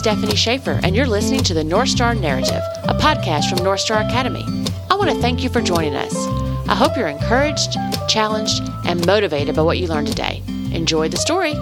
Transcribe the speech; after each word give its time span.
Stephanie 0.00 0.34
Schaefer, 0.34 0.80
and 0.82 0.96
you're 0.96 1.06
listening 1.06 1.42
to 1.42 1.52
the 1.52 1.62
North 1.62 1.90
Star 1.90 2.14
Narrative, 2.14 2.62
a 2.84 2.94
podcast 2.94 3.50
from 3.50 3.62
North 3.62 3.80
Star 3.80 4.00
Academy. 4.00 4.42
I 4.90 4.94
want 4.94 5.10
to 5.10 5.20
thank 5.20 5.42
you 5.42 5.50
for 5.50 5.60
joining 5.60 5.94
us. 5.94 6.14
I 6.66 6.74
hope 6.74 6.96
you're 6.96 7.06
encouraged, 7.06 7.76
challenged, 8.08 8.62
and 8.86 9.06
motivated 9.06 9.56
by 9.56 9.60
what 9.60 9.76
you 9.76 9.88
learned 9.88 10.06
today. 10.06 10.42
Enjoy 10.72 11.10
the 11.10 11.18
story. 11.18 11.52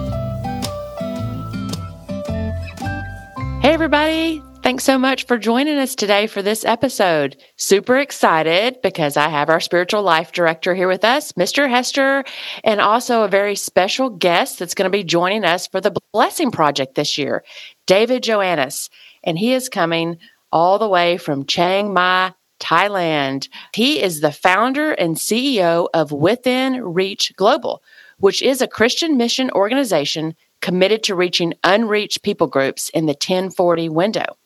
Hey, 3.61 3.73
everybody. 3.73 4.41
Thanks 4.61 4.83
so 4.83 4.97
much 4.97 5.25
for 5.25 5.37
joining 5.37 5.77
us 5.77 5.95
today 5.95 6.27
for 6.27 6.41
this 6.41 6.65
episode. 6.65 7.41
Super 7.55 7.97
excited 7.97 8.81
because 8.83 9.15
I 9.15 9.29
have 9.29 9.49
our 9.49 9.61
spiritual 9.61 10.03
life 10.03 10.33
director 10.33 10.75
here 10.75 10.87
with 10.87 11.05
us, 11.05 11.31
Mr. 11.33 11.69
Hester, 11.69 12.25
and 12.63 12.81
also 12.81 13.23
a 13.23 13.29
very 13.29 13.55
special 13.55 14.09
guest 14.09 14.59
that's 14.59 14.75
going 14.75 14.85
to 14.85 14.97
be 14.97 15.03
joining 15.03 15.45
us 15.45 15.65
for 15.65 15.79
the 15.79 15.95
Blessing 16.11 16.51
Project 16.51 16.95
this 16.95 17.17
year, 17.17 17.43
David 17.89 18.21
Joannes, 18.21 18.91
And 19.23 19.39
he 19.39 19.51
is 19.51 19.67
coming 19.67 20.19
all 20.51 20.77
the 20.77 20.87
way 20.87 21.17
from 21.17 21.47
Chiang 21.47 21.91
Mai, 21.91 22.33
Thailand. 22.59 23.49
He 23.73 23.99
is 23.99 24.21
the 24.21 24.31
founder 24.31 24.91
and 24.91 25.15
CEO 25.15 25.87
of 25.91 26.11
Within 26.11 26.83
Reach 26.83 27.33
Global, 27.35 27.81
which 28.19 28.43
is 28.43 28.61
a 28.61 28.67
Christian 28.67 29.17
mission 29.17 29.49
organization 29.49 30.35
committed 30.61 31.01
to 31.01 31.15
reaching 31.15 31.55
unreached 31.63 32.21
people 32.21 32.45
groups 32.45 32.89
in 32.89 33.07
the 33.07 33.13
1040 33.13 33.89
window. 33.89 34.37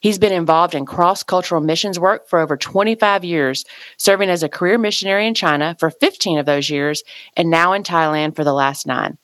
He's 0.00 0.18
been 0.18 0.32
involved 0.32 0.74
in 0.74 0.86
cross 0.86 1.22
cultural 1.22 1.60
missions 1.60 2.00
work 2.00 2.26
for 2.26 2.38
over 2.38 2.56
25 2.56 3.22
years, 3.22 3.66
serving 3.98 4.30
as 4.30 4.42
a 4.42 4.48
career 4.48 4.78
missionary 4.78 5.26
in 5.26 5.34
China 5.34 5.76
for 5.78 5.90
15 5.90 6.38
of 6.38 6.46
those 6.46 6.70
years, 6.70 7.02
and 7.36 7.50
now 7.50 7.74
in 7.74 7.82
Thailand 7.82 8.34
for 8.34 8.44
the 8.44 8.54
last 8.54 8.86
nine. 8.86 9.18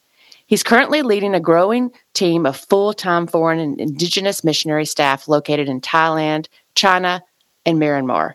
He's 0.47 0.63
currently 0.63 1.01
leading 1.01 1.33
a 1.33 1.39
growing 1.39 1.91
team 2.13 2.45
of 2.45 2.57
full 2.57 2.93
time 2.93 3.27
foreign 3.27 3.59
and 3.59 3.79
indigenous 3.79 4.43
missionary 4.43 4.85
staff 4.85 5.27
located 5.27 5.67
in 5.67 5.81
Thailand, 5.81 6.47
China, 6.75 7.23
and 7.65 7.79
Myanmar. 7.79 8.33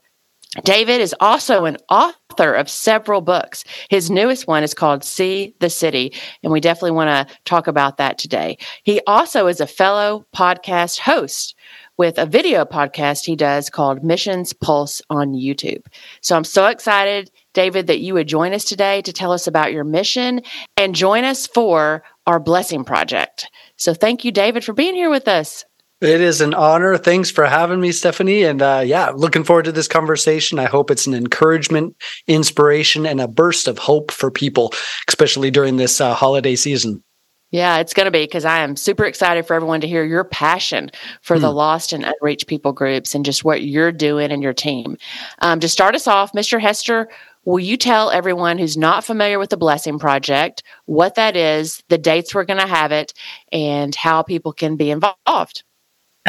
David 0.64 1.00
is 1.00 1.14
also 1.20 1.64
an 1.64 1.76
author 1.88 2.52
of 2.54 2.68
several 2.68 3.20
books. 3.20 3.62
His 3.88 4.10
newest 4.10 4.48
one 4.48 4.64
is 4.64 4.74
called 4.74 5.04
See 5.04 5.54
the 5.60 5.70
City, 5.70 6.12
and 6.42 6.52
we 6.52 6.58
definitely 6.58 6.90
want 6.90 7.28
to 7.28 7.34
talk 7.44 7.68
about 7.68 7.98
that 7.98 8.18
today. 8.18 8.58
He 8.82 9.00
also 9.06 9.46
is 9.46 9.60
a 9.60 9.66
fellow 9.68 10.26
podcast 10.34 10.98
host 10.98 11.54
with 11.98 12.18
a 12.18 12.26
video 12.26 12.64
podcast 12.64 13.26
he 13.26 13.36
does 13.36 13.70
called 13.70 14.02
Missions 14.02 14.52
Pulse 14.52 15.00
on 15.08 15.34
YouTube. 15.34 15.86
So 16.20 16.34
I'm 16.34 16.44
so 16.44 16.66
excited, 16.66 17.30
David, 17.54 17.86
that 17.88 18.00
you 18.00 18.14
would 18.14 18.28
join 18.28 18.52
us 18.52 18.64
today 18.64 19.02
to 19.02 19.12
tell 19.12 19.32
us 19.32 19.46
about 19.46 19.72
your 19.72 19.84
mission 19.84 20.42
and 20.76 20.94
join 20.94 21.24
us 21.24 21.46
for 21.46 22.02
our 22.26 22.40
blessing 22.40 22.84
project. 22.84 23.48
So 23.76 23.94
thank 23.94 24.24
you, 24.24 24.32
David, 24.32 24.64
for 24.64 24.72
being 24.72 24.94
here 24.94 25.10
with 25.10 25.28
us. 25.28 25.64
It 26.00 26.22
is 26.22 26.40
an 26.40 26.54
honor. 26.54 26.96
Thanks 26.96 27.30
for 27.30 27.44
having 27.44 27.78
me, 27.80 27.92
Stephanie. 27.92 28.44
And 28.44 28.62
uh, 28.62 28.82
yeah, 28.86 29.10
looking 29.10 29.44
forward 29.44 29.66
to 29.66 29.72
this 29.72 29.88
conversation. 29.88 30.58
I 30.58 30.64
hope 30.64 30.90
it's 30.90 31.06
an 31.06 31.12
encouragement, 31.12 31.94
inspiration, 32.26 33.04
and 33.04 33.20
a 33.20 33.28
burst 33.28 33.68
of 33.68 33.78
hope 33.78 34.10
for 34.10 34.30
people, 34.30 34.72
especially 35.08 35.50
during 35.50 35.76
this 35.76 36.00
uh, 36.00 36.14
holiday 36.14 36.56
season. 36.56 37.02
Yeah, 37.50 37.78
it's 37.78 37.94
going 37.94 38.04
to 38.04 38.12
be 38.12 38.22
because 38.24 38.44
I 38.44 38.60
am 38.60 38.76
super 38.76 39.04
excited 39.04 39.44
for 39.44 39.54
everyone 39.54 39.80
to 39.80 39.88
hear 39.88 40.04
your 40.04 40.22
passion 40.22 40.90
for 41.20 41.36
mm. 41.36 41.40
the 41.40 41.50
hmm. 41.50 41.56
lost 41.56 41.92
and 41.92 42.04
unreached 42.04 42.46
people 42.46 42.72
groups 42.72 43.12
and 43.14 43.24
just 43.24 43.44
what 43.44 43.62
you're 43.62 43.90
doing 43.90 44.30
and 44.30 44.42
your 44.42 44.52
team. 44.52 44.96
Um, 45.40 45.58
to 45.58 45.68
start 45.68 45.96
us 45.96 46.06
off, 46.06 46.32
Mr. 46.32 46.60
Hester, 46.60 47.08
will 47.50 47.60
you 47.60 47.76
tell 47.76 48.10
everyone 48.10 48.58
who's 48.58 48.76
not 48.76 49.04
familiar 49.04 49.38
with 49.38 49.50
the 49.50 49.56
Blessing 49.56 49.98
Project 49.98 50.62
what 50.86 51.16
that 51.16 51.36
is, 51.36 51.82
the 51.88 51.98
dates 51.98 52.34
we're 52.34 52.44
going 52.44 52.60
to 52.60 52.66
have 52.66 52.92
it, 52.92 53.12
and 53.52 53.94
how 53.94 54.22
people 54.22 54.52
can 54.52 54.76
be 54.76 54.90
involved? 54.90 55.64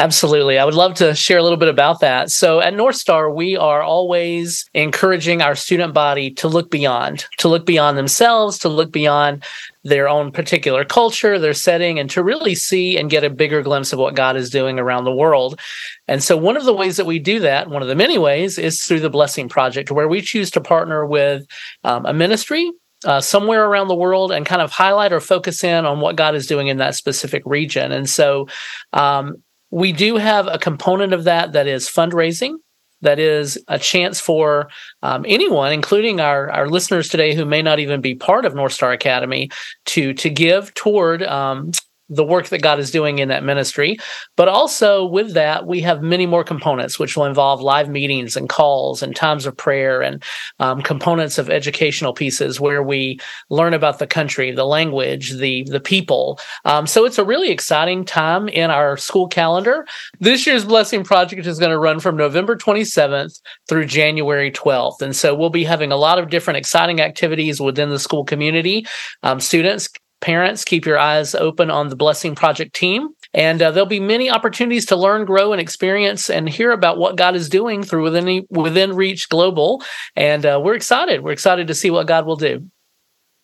Absolutely. 0.02 0.58
I 0.58 0.64
would 0.64 0.74
love 0.74 0.94
to 0.94 1.14
share 1.14 1.38
a 1.38 1.44
little 1.44 1.56
bit 1.56 1.68
about 1.68 2.00
that. 2.00 2.28
So 2.28 2.58
at 2.58 2.74
North 2.74 2.96
Star, 2.96 3.30
we 3.30 3.56
are 3.56 3.82
always 3.82 4.68
encouraging 4.74 5.42
our 5.42 5.54
student 5.54 5.94
body 5.94 6.32
to 6.32 6.48
look 6.48 6.72
beyond, 6.72 7.24
to 7.38 7.46
look 7.46 7.64
beyond 7.64 7.96
themselves, 7.96 8.58
to 8.58 8.68
look 8.68 8.90
beyond 8.90 9.44
their 9.84 10.08
own 10.08 10.32
particular 10.32 10.84
culture, 10.84 11.38
their 11.38 11.54
setting, 11.54 12.00
and 12.00 12.10
to 12.10 12.24
really 12.24 12.56
see 12.56 12.98
and 12.98 13.10
get 13.10 13.22
a 13.22 13.30
bigger 13.30 13.62
glimpse 13.62 13.92
of 13.92 14.00
what 14.00 14.16
God 14.16 14.36
is 14.36 14.50
doing 14.50 14.80
around 14.80 15.04
the 15.04 15.14
world. 15.14 15.60
And 16.08 16.20
so 16.20 16.36
one 16.36 16.56
of 16.56 16.64
the 16.64 16.74
ways 16.74 16.96
that 16.96 17.06
we 17.06 17.20
do 17.20 17.38
that, 17.38 17.70
one 17.70 17.82
of 17.82 17.86
the 17.86 17.94
many 17.94 18.18
ways, 18.18 18.58
is 18.58 18.82
through 18.82 19.00
the 19.00 19.08
Blessing 19.08 19.48
Project, 19.48 19.92
where 19.92 20.08
we 20.08 20.20
choose 20.20 20.50
to 20.50 20.60
partner 20.60 21.06
with 21.06 21.46
um, 21.84 22.06
a 22.06 22.12
ministry 22.12 22.72
uh, 23.04 23.20
somewhere 23.20 23.66
around 23.66 23.86
the 23.86 23.94
world 23.94 24.32
and 24.32 24.46
kind 24.46 24.62
of 24.62 24.72
highlight 24.72 25.12
or 25.12 25.20
focus 25.20 25.62
in 25.62 25.86
on 25.86 26.00
what 26.00 26.16
God 26.16 26.34
is 26.34 26.48
doing 26.48 26.66
in 26.66 26.78
that 26.78 26.96
specific 26.96 27.44
region. 27.46 27.92
And 27.92 28.10
so 28.10 28.48
um, 28.92 29.36
we 29.72 29.90
do 29.90 30.16
have 30.16 30.46
a 30.46 30.58
component 30.58 31.12
of 31.14 31.24
that 31.24 31.52
that 31.52 31.66
is 31.66 31.88
fundraising. 31.88 32.56
That 33.00 33.18
is 33.18 33.58
a 33.66 33.80
chance 33.80 34.20
for 34.20 34.68
um, 35.02 35.24
anyone, 35.26 35.72
including 35.72 36.20
our, 36.20 36.48
our 36.52 36.68
listeners 36.68 37.08
today 37.08 37.34
who 37.34 37.44
may 37.44 37.60
not 37.60 37.80
even 37.80 38.00
be 38.00 38.14
part 38.14 38.44
of 38.44 38.54
North 38.54 38.74
Star 38.74 38.92
Academy, 38.92 39.50
to 39.86 40.14
to 40.14 40.30
give 40.30 40.72
toward 40.74 41.24
um, 41.24 41.72
the 42.12 42.24
work 42.24 42.48
that 42.48 42.62
God 42.62 42.78
is 42.78 42.90
doing 42.90 43.18
in 43.18 43.28
that 43.28 43.42
ministry. 43.42 43.96
But 44.36 44.48
also 44.48 45.04
with 45.04 45.32
that, 45.32 45.66
we 45.66 45.80
have 45.80 46.02
many 46.02 46.26
more 46.26 46.44
components, 46.44 46.98
which 46.98 47.16
will 47.16 47.24
involve 47.24 47.60
live 47.62 47.88
meetings 47.88 48.36
and 48.36 48.48
calls 48.48 49.02
and 49.02 49.16
times 49.16 49.46
of 49.46 49.56
prayer 49.56 50.02
and 50.02 50.22
um, 50.60 50.82
components 50.82 51.38
of 51.38 51.48
educational 51.48 52.12
pieces 52.12 52.60
where 52.60 52.82
we 52.82 53.18
learn 53.48 53.72
about 53.72 53.98
the 53.98 54.06
country, 54.06 54.50
the 54.50 54.66
language, 54.66 55.32
the 55.32 55.64
the 55.64 55.80
people. 55.80 56.38
Um, 56.64 56.86
so 56.86 57.04
it's 57.04 57.18
a 57.18 57.24
really 57.24 57.50
exciting 57.50 58.04
time 58.04 58.48
in 58.48 58.70
our 58.70 58.96
school 58.96 59.28
calendar. 59.28 59.86
This 60.20 60.46
year's 60.46 60.64
Blessing 60.64 61.04
Project 61.04 61.46
is 61.46 61.58
going 61.58 61.70
to 61.70 61.78
run 61.78 62.00
from 62.00 62.16
November 62.16 62.56
27th 62.56 63.40
through 63.68 63.86
January 63.86 64.50
12th, 64.50 65.00
and 65.00 65.16
so 65.16 65.34
we'll 65.34 65.50
be 65.50 65.64
having 65.64 65.92
a 65.92 65.96
lot 65.96 66.18
of 66.18 66.28
different 66.28 66.58
exciting 66.58 67.00
activities 67.00 67.60
within 67.60 67.90
the 67.90 67.98
school 67.98 68.24
community. 68.24 68.86
Um, 69.22 69.40
students 69.40 69.88
Parents, 70.22 70.64
keep 70.64 70.86
your 70.86 70.98
eyes 70.98 71.34
open 71.34 71.70
on 71.70 71.88
the 71.88 71.96
Blessing 71.96 72.34
Project 72.34 72.74
team. 72.74 73.10
And 73.34 73.60
uh, 73.60 73.70
there'll 73.70 73.86
be 73.86 74.00
many 74.00 74.30
opportunities 74.30 74.86
to 74.86 74.96
learn, 74.96 75.24
grow, 75.24 75.52
and 75.52 75.60
experience 75.60 76.30
and 76.30 76.48
hear 76.48 76.70
about 76.70 76.98
what 76.98 77.16
God 77.16 77.34
is 77.34 77.48
doing 77.48 77.82
through 77.82 78.04
within, 78.04 78.46
within 78.50 78.94
Reach 78.94 79.28
Global. 79.28 79.82
And 80.16 80.46
uh, 80.46 80.60
we're 80.62 80.74
excited. 80.74 81.22
We're 81.22 81.32
excited 81.32 81.66
to 81.66 81.74
see 81.74 81.90
what 81.90 82.06
God 82.06 82.24
will 82.24 82.36
do. 82.36 82.70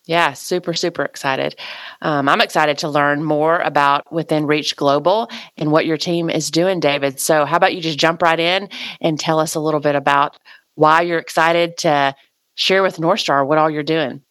Yeah, 0.05 0.33
super, 0.33 0.73
super 0.73 1.03
excited. 1.03 1.55
Um, 2.01 2.29
I'm 2.29 2.41
excited 2.41 2.79
to 2.79 2.89
learn 2.89 3.23
more 3.23 3.59
about 3.59 4.11
Within 4.11 4.47
Reach 4.47 4.75
Global 4.75 5.29
and 5.57 5.71
what 5.71 5.85
your 5.85 5.97
team 5.97 6.29
is 6.29 6.49
doing, 6.49 6.79
David. 6.79 7.19
So, 7.19 7.45
how 7.45 7.57
about 7.57 7.75
you 7.75 7.81
just 7.81 7.99
jump 7.99 8.21
right 8.23 8.39
in 8.39 8.69
and 9.01 9.19
tell 9.19 9.39
us 9.39 9.53
a 9.53 9.59
little 9.59 9.79
bit 9.79 9.95
about 9.95 10.37
why 10.73 11.01
you're 11.01 11.19
excited 11.19 11.77
to 11.79 12.15
share 12.55 12.81
with 12.81 12.99
North 12.99 13.19
Star 13.19 13.45
what 13.45 13.59
all 13.59 13.69
you're 13.69 13.83
doing? 13.83 14.23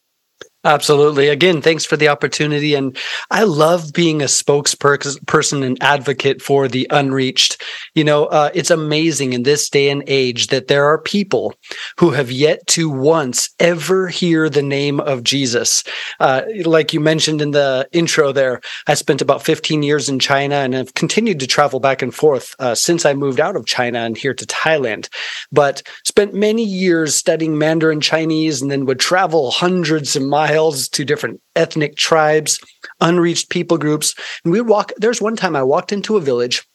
Absolutely. 0.69 1.29
Again, 1.29 1.63
thanks 1.63 1.87
for 1.87 1.97
the 1.97 2.09
opportunity. 2.09 2.75
And 2.75 2.95
I 3.31 3.45
love 3.45 3.95
being 3.95 4.21
a 4.21 4.27
spokesperson 4.27 5.65
and 5.65 5.83
advocate 5.83 6.43
for 6.43 6.69
the 6.69 6.87
unreached. 6.91 7.63
You 7.95 8.05
know, 8.05 8.27
uh, 8.27 8.51
it's 8.53 8.71
amazing 8.71 9.33
in 9.33 9.45
this 9.45 9.71
day 9.71 9.89
and 9.89 10.05
age 10.07 10.49
that 10.49 10.69
there 10.69 10.85
are 10.85 10.99
people 10.99 11.55
who 11.99 12.11
have 12.11 12.31
yet 12.31 12.67
to 12.67 12.91
once 12.91 13.49
ever 13.59 14.09
hear 14.09 14.51
the 14.51 14.63
name 14.63 15.01
of 15.01 15.25
Jesus. 15.25 15.85
Uh, 16.21 16.43
like 16.67 16.93
you 16.93 17.01
mentioned 17.01 17.41
in 17.41 17.53
the 17.53 17.89
intro 17.93 18.31
there, 18.31 18.61
I 18.87 18.93
spent 18.93 19.23
about 19.23 19.43
15 19.43 19.83
years 19.83 20.11
in 20.11 20.19
China 20.19 20.57
and 20.57 20.75
have 20.75 20.93
continued 20.93 21.41
to 21.41 21.47
travel 21.47 21.81
back 21.81 22.03
and 22.03 22.15
forth 22.15 22.55
uh, 22.59 22.75
since 22.75 23.07
I 23.07 23.15
moved 23.15 23.41
out 23.41 23.57
of 23.57 23.65
China 23.65 24.01
and 24.01 24.19
here 24.19 24.35
to 24.35 24.45
Thailand. 24.45 25.09
But 25.51 25.83
spent 26.05 26.35
many 26.35 26.63
years 26.63 27.15
studying 27.15 27.57
Mandarin 27.57 28.03
Chinese 28.03 28.61
and 28.61 28.71
then 28.71 28.85
would 28.85 29.01
travel 29.01 29.51
hundreds 29.51 30.15
of 30.15 30.25
miles 30.25 30.58
miles 30.59 30.89
to 30.89 31.05
different 31.05 31.41
ethnic 31.55 31.97
tribes, 31.97 32.59
unreached 33.01 33.49
people 33.49 33.79
groups. 33.79 34.15
And 34.45 34.53
we 34.53 34.61
would 34.61 34.69
walk. 34.69 34.93
There's 34.97 35.23
one 35.23 35.37
time 35.37 35.55
I 35.55 35.63
walked 35.63 35.93
into 35.93 36.17
a 36.17 36.21
village 36.21 36.67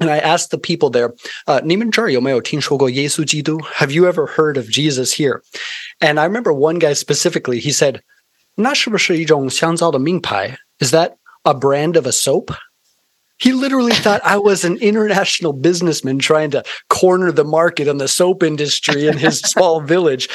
and 0.00 0.10
I 0.10 0.18
asked 0.18 0.50
the 0.50 0.58
people 0.58 0.90
there, 0.90 1.14
uh, 1.46 1.60
Have 3.74 3.92
you 3.92 4.06
ever 4.06 4.26
heard 4.26 4.56
of 4.56 4.68
Jesus 4.68 5.12
here? 5.12 5.42
And 6.00 6.20
I 6.20 6.24
remember 6.24 6.52
one 6.52 6.78
guy 6.78 6.92
specifically, 6.92 7.60
he 7.60 7.72
said, 7.72 8.02
Is 10.80 10.90
that 10.90 11.16
a 11.44 11.54
brand 11.54 11.96
of 11.96 12.06
a 12.06 12.12
soap? 12.12 12.50
He 13.38 13.52
literally 13.52 13.92
thought 13.92 14.20
I 14.24 14.36
was 14.36 14.64
an 14.64 14.78
international 14.78 15.52
businessman 15.52 16.18
trying 16.18 16.50
to 16.52 16.62
corner 16.88 17.32
the 17.32 17.44
market 17.44 17.88
on 17.88 17.98
the 17.98 18.08
soap 18.08 18.42
industry 18.42 19.06
in 19.06 19.18
his 19.18 19.40
small 19.40 19.80
village. 19.80 20.28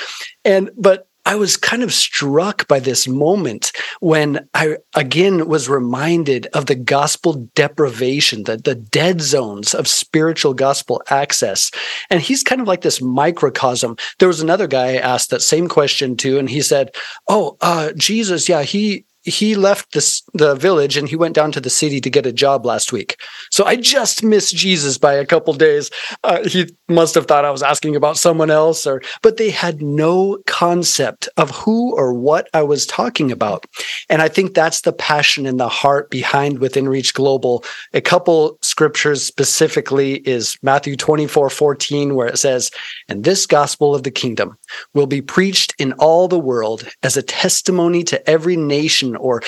And, 0.43 0.69
but 0.77 1.08
I 1.29 1.35
was 1.35 1.57
kind 1.57 1.83
of 1.83 1.93
struck 1.93 2.67
by 2.67 2.79
this 2.79 3.07
moment 3.07 3.71
when 3.99 4.49
I 4.55 4.77
again 4.95 5.47
was 5.47 5.69
reminded 5.69 6.47
of 6.55 6.65
the 6.65 6.73
gospel 6.73 7.47
deprivation, 7.53 8.45
the, 8.45 8.57
the 8.57 8.73
dead 8.73 9.21
zones 9.21 9.75
of 9.75 9.87
spiritual 9.87 10.55
gospel 10.55 11.03
access. 11.11 11.69
And 12.09 12.19
he's 12.19 12.41
kind 12.41 12.61
of 12.61 12.67
like 12.67 12.81
this 12.81 12.99
microcosm. 12.99 13.95
There 14.17 14.27
was 14.27 14.41
another 14.41 14.65
guy 14.65 14.93
I 14.93 14.95
asked 14.95 15.29
that 15.29 15.43
same 15.43 15.67
question 15.67 16.17
to, 16.17 16.39
and 16.39 16.49
he 16.49 16.63
said, 16.63 16.95
Oh, 17.27 17.57
uh, 17.61 17.91
Jesus, 17.95 18.49
yeah, 18.49 18.63
he 18.63 19.05
he 19.23 19.55
left 19.55 19.93
this, 19.93 20.23
the 20.33 20.55
village 20.55 20.95
and 20.95 21.09
he 21.09 21.15
went 21.15 21.35
down 21.35 21.51
to 21.51 21.61
the 21.61 21.69
city 21.69 21.99
to 21.99 22.09
get 22.09 22.25
a 22.25 22.31
job 22.31 22.65
last 22.65 22.93
week. 22.93 23.17
So 23.51 23.65
I 23.65 23.75
just 23.75 24.23
missed 24.23 24.55
Jesus 24.55 24.97
by 24.97 25.13
a 25.13 25.25
couple 25.25 25.53
days. 25.53 25.89
Uh, 26.23 26.47
he 26.47 26.73
must 26.87 27.15
have 27.15 27.25
thought 27.25 27.45
I 27.45 27.51
was 27.51 27.63
asking 27.63 27.95
about 27.95 28.17
someone 28.17 28.49
else, 28.49 28.87
or 28.87 29.01
but 29.21 29.37
they 29.37 29.49
had 29.49 29.81
no 29.81 30.39
concept 30.47 31.27
of 31.37 31.51
who 31.51 31.95
or 31.95 32.13
what 32.13 32.49
I 32.53 32.63
was 32.63 32.85
talking 32.85 33.31
about. 33.31 33.65
And 34.09 34.21
I 34.21 34.29
think 34.29 34.53
that's 34.53 34.81
the 34.81 34.93
passion 34.93 35.45
and 35.45 35.59
the 35.59 35.69
heart 35.69 36.09
behind 36.09 36.59
Within 36.59 36.87
Reach 36.87 37.13
Global. 37.13 37.63
A 37.93 38.01
couple 38.01 38.57
scriptures 38.61 39.23
specifically 39.23 40.15
is 40.27 40.57
Matthew 40.61 40.95
24, 40.95 41.49
14, 41.49 42.15
where 42.15 42.27
it 42.27 42.37
says, 42.37 42.71
And 43.07 43.23
this 43.23 43.45
gospel 43.45 43.93
of 43.93 44.03
the 44.03 44.11
kingdom 44.11 44.57
will 44.93 45.07
be 45.07 45.21
preached 45.21 45.73
in 45.77 45.93
all 45.93 46.27
the 46.27 46.39
world 46.39 46.87
as 47.03 47.17
a 47.17 47.23
testimony 47.23 48.03
to 48.03 48.29
every 48.29 48.55
nation 48.55 49.08
or 49.15 49.41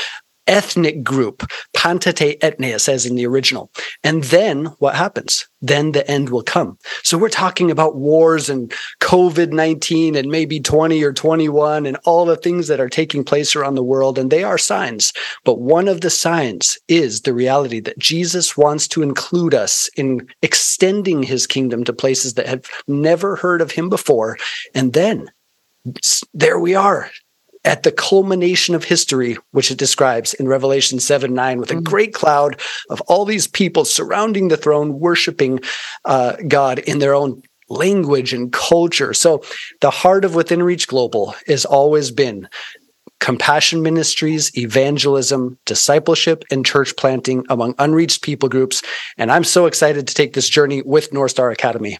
ethnic 0.47 1.03
group. 1.03 1.43
Pantate 1.73 2.39
etnia 2.41 2.79
says 2.79 3.05
in 3.05 3.15
the 3.15 3.25
original. 3.25 3.71
And 4.03 4.23
then 4.25 4.65
what 4.79 4.95
happens? 4.95 5.47
Then 5.61 5.91
the 5.91 6.09
end 6.09 6.29
will 6.29 6.43
come. 6.43 6.77
So 7.03 7.17
we're 7.17 7.29
talking 7.29 7.71
about 7.71 7.95
wars 7.95 8.49
and 8.49 8.71
COVID 8.99 9.51
19 9.51 10.15
and 10.15 10.29
maybe 10.29 10.59
20 10.59 11.01
or 11.03 11.13
21 11.13 11.85
and 11.85 11.97
all 12.03 12.25
the 12.25 12.35
things 12.35 12.67
that 12.67 12.79
are 12.79 12.89
taking 12.89 13.23
place 13.23 13.55
around 13.55 13.75
the 13.75 13.83
world. 13.83 14.17
And 14.17 14.29
they 14.29 14.43
are 14.43 14.57
signs. 14.57 15.13
But 15.45 15.59
one 15.59 15.87
of 15.87 16.01
the 16.01 16.09
signs 16.09 16.77
is 16.87 17.21
the 17.21 17.33
reality 17.33 17.79
that 17.81 17.99
Jesus 17.99 18.57
wants 18.57 18.87
to 18.89 19.03
include 19.03 19.53
us 19.53 19.89
in 19.95 20.27
extending 20.41 21.23
his 21.23 21.47
kingdom 21.47 21.83
to 21.85 21.93
places 21.93 22.33
that 22.33 22.47
have 22.47 22.65
never 22.87 23.35
heard 23.35 23.61
of 23.61 23.71
him 23.71 23.89
before. 23.89 24.37
And 24.73 24.93
then 24.93 25.31
there 26.33 26.59
we 26.59 26.75
are 26.75 27.09
at 27.63 27.83
the 27.83 27.91
culmination 27.91 28.75
of 28.75 28.83
history, 28.83 29.37
which 29.51 29.71
it 29.71 29.77
describes 29.77 30.33
in 30.33 30.47
Revelation 30.47 30.99
7 30.99 31.33
9, 31.33 31.59
with 31.59 31.71
a 31.71 31.75
mm-hmm. 31.75 31.83
great 31.83 32.13
cloud 32.13 32.59
of 32.89 33.01
all 33.01 33.25
these 33.25 33.47
people 33.47 33.85
surrounding 33.85 34.47
the 34.47 34.57
throne, 34.57 34.99
worshiping 34.99 35.59
uh, 36.05 36.35
God 36.47 36.79
in 36.79 36.99
their 36.99 37.13
own 37.13 37.41
language 37.69 38.33
and 38.33 38.51
culture. 38.51 39.13
So, 39.13 39.43
the 39.79 39.91
heart 39.91 40.25
of 40.25 40.35
Within 40.35 40.63
Reach 40.63 40.87
Global 40.87 41.35
has 41.47 41.65
always 41.65 42.11
been 42.11 42.47
compassion 43.19 43.83
ministries, 43.83 44.55
evangelism, 44.57 45.57
discipleship, 45.65 46.43
and 46.51 46.65
church 46.65 46.95
planting 46.97 47.45
among 47.49 47.75
unreached 47.77 48.23
people 48.23 48.49
groups. 48.49 48.81
And 49.17 49.31
I'm 49.31 49.43
so 49.43 49.67
excited 49.67 50.07
to 50.07 50.13
take 50.13 50.33
this 50.33 50.49
journey 50.49 50.81
with 50.81 51.13
North 51.13 51.31
Star 51.31 51.51
Academy. 51.51 51.99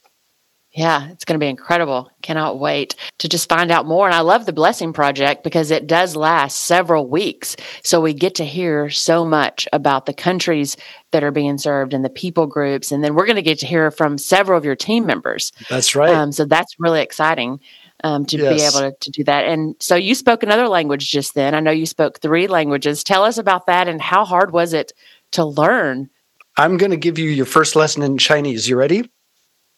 Yeah, 0.74 1.10
it's 1.10 1.26
going 1.26 1.38
to 1.38 1.44
be 1.44 1.50
incredible. 1.50 2.10
Cannot 2.22 2.58
wait 2.58 2.96
to 3.18 3.28
just 3.28 3.50
find 3.50 3.72
out 3.72 3.86
more. 3.86 4.06
And 4.06 4.16
I 4.16 4.22
love 4.22 4.46
the 4.46 4.54
Blessing 4.54 4.94
Project 4.94 5.44
because 5.44 5.70
it 5.70 5.86
does 5.86 6.16
last 6.16 6.62
several 6.62 7.08
weeks. 7.10 7.58
So 7.84 8.00
we 8.00 8.14
get 8.14 8.36
to 8.36 8.46
hear 8.46 8.90
so 8.90 9.26
much 9.26 9.68
about 9.74 10.06
the 10.06 10.14
countries 10.14 10.78
that 11.12 11.26
are 11.26 11.32
being 11.32 11.58
served 11.58 11.94
and 11.94 12.06
the 12.06 12.10
people 12.10 12.48
groups. 12.48 12.90
And 12.90 13.04
then 13.04 13.16
we're 13.16 13.26
going 13.26 13.36
to 13.36 13.42
get 13.42 13.60
to 13.60 13.68
hear 13.68 13.92
from 13.92 14.18
several 14.18 14.58
of 14.58 14.64
your 14.64 14.78
team 14.78 15.06
members. 15.06 15.52
That's 15.70 15.94
right. 15.94 16.16
Um, 16.16 16.32
so 16.32 16.46
that's 16.46 16.80
really 16.80 17.02
exciting. 17.02 17.60
Um, 18.04 18.26
to 18.26 18.38
yes. 18.38 18.56
be 18.56 18.64
able 18.64 18.92
to, 18.92 18.98
to 19.00 19.12
do 19.12 19.24
that. 19.26 19.46
And 19.46 19.76
so 19.80 19.96
you 19.96 20.16
spoke 20.16 20.42
another 20.42 20.68
language 20.68 21.12
just 21.12 21.36
then. 21.36 21.54
I 21.54 21.60
know 21.60 21.70
you 21.70 21.86
spoke 21.86 22.20
three 22.20 22.48
languages. 22.48 23.04
Tell 23.04 23.24
us 23.24 23.38
about 23.38 23.68
that 23.68 23.88
and 23.88 24.02
how 24.02 24.26
hard 24.26 24.52
was 24.52 24.74
it 24.74 24.92
to 25.34 25.46
learn? 25.46 26.10
I'm 26.58 26.78
going 26.78 26.90
to 26.90 26.98
give 26.98 27.20
you 27.20 27.30
your 27.30 27.46
first 27.46 27.76
lesson 27.76 28.02
in 28.02 28.18
Chinese. 28.18 28.68
You 28.68 28.76
ready? 28.76 29.08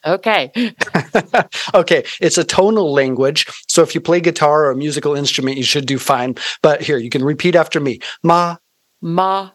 Okay. 0.05 0.51
okay. 1.73 2.03
It's 2.21 2.37
a 2.37 2.43
tonal 2.43 2.91
language. 2.91 3.45
So 3.67 3.81
if 3.81 3.95
you 3.95 4.01
play 4.01 4.19
guitar 4.19 4.65
or 4.65 4.71
a 4.71 4.75
musical 4.75 5.15
instrument, 5.15 5.57
you 5.57 5.63
should 5.63 5.85
do 5.85 5.97
fine. 5.97 6.35
But 6.61 6.81
here, 6.81 6.97
you 6.97 7.09
can 7.09 7.23
repeat 7.23 7.55
after 7.55 7.79
me. 7.79 7.99
Ma. 8.21 8.57
Ma. 9.01 9.51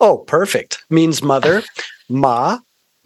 Oh, 0.00 0.18
perfect. 0.18 0.84
Means 0.90 1.22
mother. 1.22 1.62
Ma. 2.08 2.58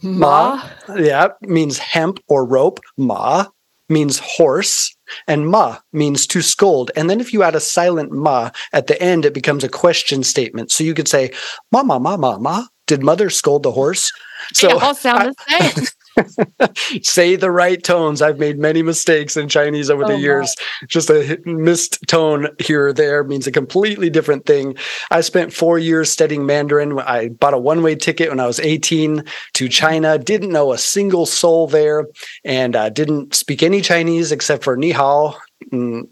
Ma. 0.02 0.62
Ma. 0.88 0.96
Yeah. 0.96 1.28
Means 1.42 1.78
hemp 1.78 2.20
or 2.28 2.44
rope. 2.44 2.80
Ma 2.96 3.46
means 3.90 4.20
horse. 4.20 4.96
And 5.26 5.48
ma 5.48 5.78
means 5.92 6.26
to 6.28 6.40
scold. 6.40 6.92
And 6.94 7.10
then 7.10 7.20
if 7.20 7.32
you 7.32 7.42
add 7.42 7.56
a 7.56 7.60
silent 7.60 8.12
ma 8.12 8.50
at 8.72 8.86
the 8.86 9.00
end, 9.02 9.24
it 9.24 9.34
becomes 9.34 9.64
a 9.64 9.68
question 9.68 10.22
statement. 10.22 10.70
So 10.70 10.84
you 10.84 10.94
could 10.94 11.08
say, 11.08 11.32
ma, 11.72 11.82
ma, 11.82 11.98
ma, 11.98 12.16
ma, 12.16 12.38
ma. 12.38 12.66
Did 12.86 13.02
mother 13.02 13.28
scold 13.30 13.64
the 13.64 13.72
horse? 13.72 14.12
So 14.54 14.68
they 14.68 14.74
all 14.74 14.94
sound 14.94 15.34
the 15.48 15.72
same. 15.72 15.86
say 17.02 17.36
the 17.36 17.50
right 17.50 17.82
tones. 17.82 18.22
I've 18.22 18.38
made 18.38 18.58
many 18.58 18.82
mistakes 18.82 19.36
in 19.36 19.48
Chinese 19.48 19.90
over 19.90 20.04
the 20.04 20.14
oh, 20.14 20.16
years. 20.16 20.54
My. 20.58 20.86
Just 20.86 21.10
a 21.10 21.40
missed 21.44 21.98
tone 22.06 22.48
here 22.58 22.88
or 22.88 22.92
there 22.92 23.24
means 23.24 23.46
a 23.46 23.52
completely 23.52 24.10
different 24.10 24.46
thing. 24.46 24.76
I 25.10 25.20
spent 25.20 25.52
four 25.52 25.78
years 25.78 26.10
studying 26.10 26.46
Mandarin. 26.46 26.98
I 26.98 27.28
bought 27.28 27.54
a 27.54 27.58
one 27.58 27.82
way 27.82 27.94
ticket 27.94 28.30
when 28.30 28.40
I 28.40 28.46
was 28.46 28.60
18 28.60 29.24
to 29.54 29.68
China, 29.68 30.18
didn't 30.18 30.52
know 30.52 30.72
a 30.72 30.78
single 30.78 31.26
soul 31.26 31.66
there, 31.66 32.06
and 32.44 32.76
uh, 32.76 32.90
didn't 32.90 33.34
speak 33.34 33.62
any 33.62 33.80
Chinese 33.80 34.32
except 34.32 34.64
for 34.64 34.76
ni 34.76 34.90
hao, 34.90 35.36
mm, 35.72 36.02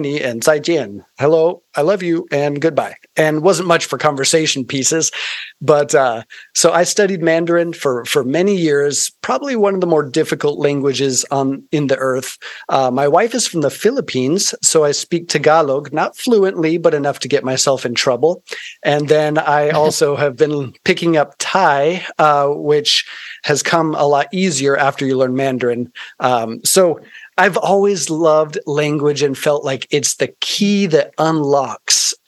ni 0.00 0.20
and 0.20 0.42
zaijian. 0.42 1.04
Hello, 1.18 1.62
I 1.78 1.82
love 1.82 2.02
you, 2.02 2.26
and 2.32 2.60
goodbye. 2.60 2.96
And 3.16 3.40
wasn't 3.40 3.68
much 3.68 3.84
for 3.84 3.98
conversation 3.98 4.64
pieces. 4.64 5.12
But 5.60 5.94
uh, 5.94 6.24
so 6.56 6.72
I 6.72 6.82
studied 6.82 7.22
Mandarin 7.22 7.72
for 7.72 8.04
for 8.04 8.24
many 8.24 8.56
years, 8.56 9.12
probably 9.22 9.54
one 9.54 9.74
of 9.74 9.80
the 9.80 9.86
more 9.86 10.02
difficult 10.02 10.58
languages 10.58 11.24
on 11.30 11.62
in 11.70 11.86
the 11.86 11.96
earth. 11.98 12.36
Uh, 12.68 12.90
my 12.90 13.06
wife 13.06 13.32
is 13.32 13.46
from 13.46 13.60
the 13.60 13.70
Philippines, 13.70 14.56
so 14.60 14.84
I 14.84 14.90
speak 14.90 15.28
Tagalog, 15.28 15.92
not 15.92 16.16
fluently, 16.16 16.78
but 16.78 16.94
enough 16.94 17.20
to 17.20 17.28
get 17.28 17.44
myself 17.44 17.86
in 17.86 17.94
trouble. 17.94 18.42
And 18.82 19.08
then 19.08 19.38
I 19.38 19.70
also 19.80 20.16
have 20.16 20.36
been 20.36 20.74
picking 20.84 21.16
up 21.16 21.36
Thai, 21.38 22.04
uh, 22.18 22.48
which 22.48 23.06
has 23.44 23.62
come 23.62 23.94
a 23.94 24.06
lot 24.06 24.26
easier 24.32 24.76
after 24.76 25.06
you 25.06 25.16
learn 25.16 25.36
Mandarin. 25.36 25.92
Um, 26.18 26.60
so 26.64 26.98
I've 27.38 27.56
always 27.56 28.10
loved 28.10 28.58
language 28.66 29.22
and 29.22 29.38
felt 29.38 29.64
like 29.64 29.86
it's 29.90 30.16
the 30.16 30.34
key 30.40 30.86
that 30.86 31.14
unlocks 31.18 31.67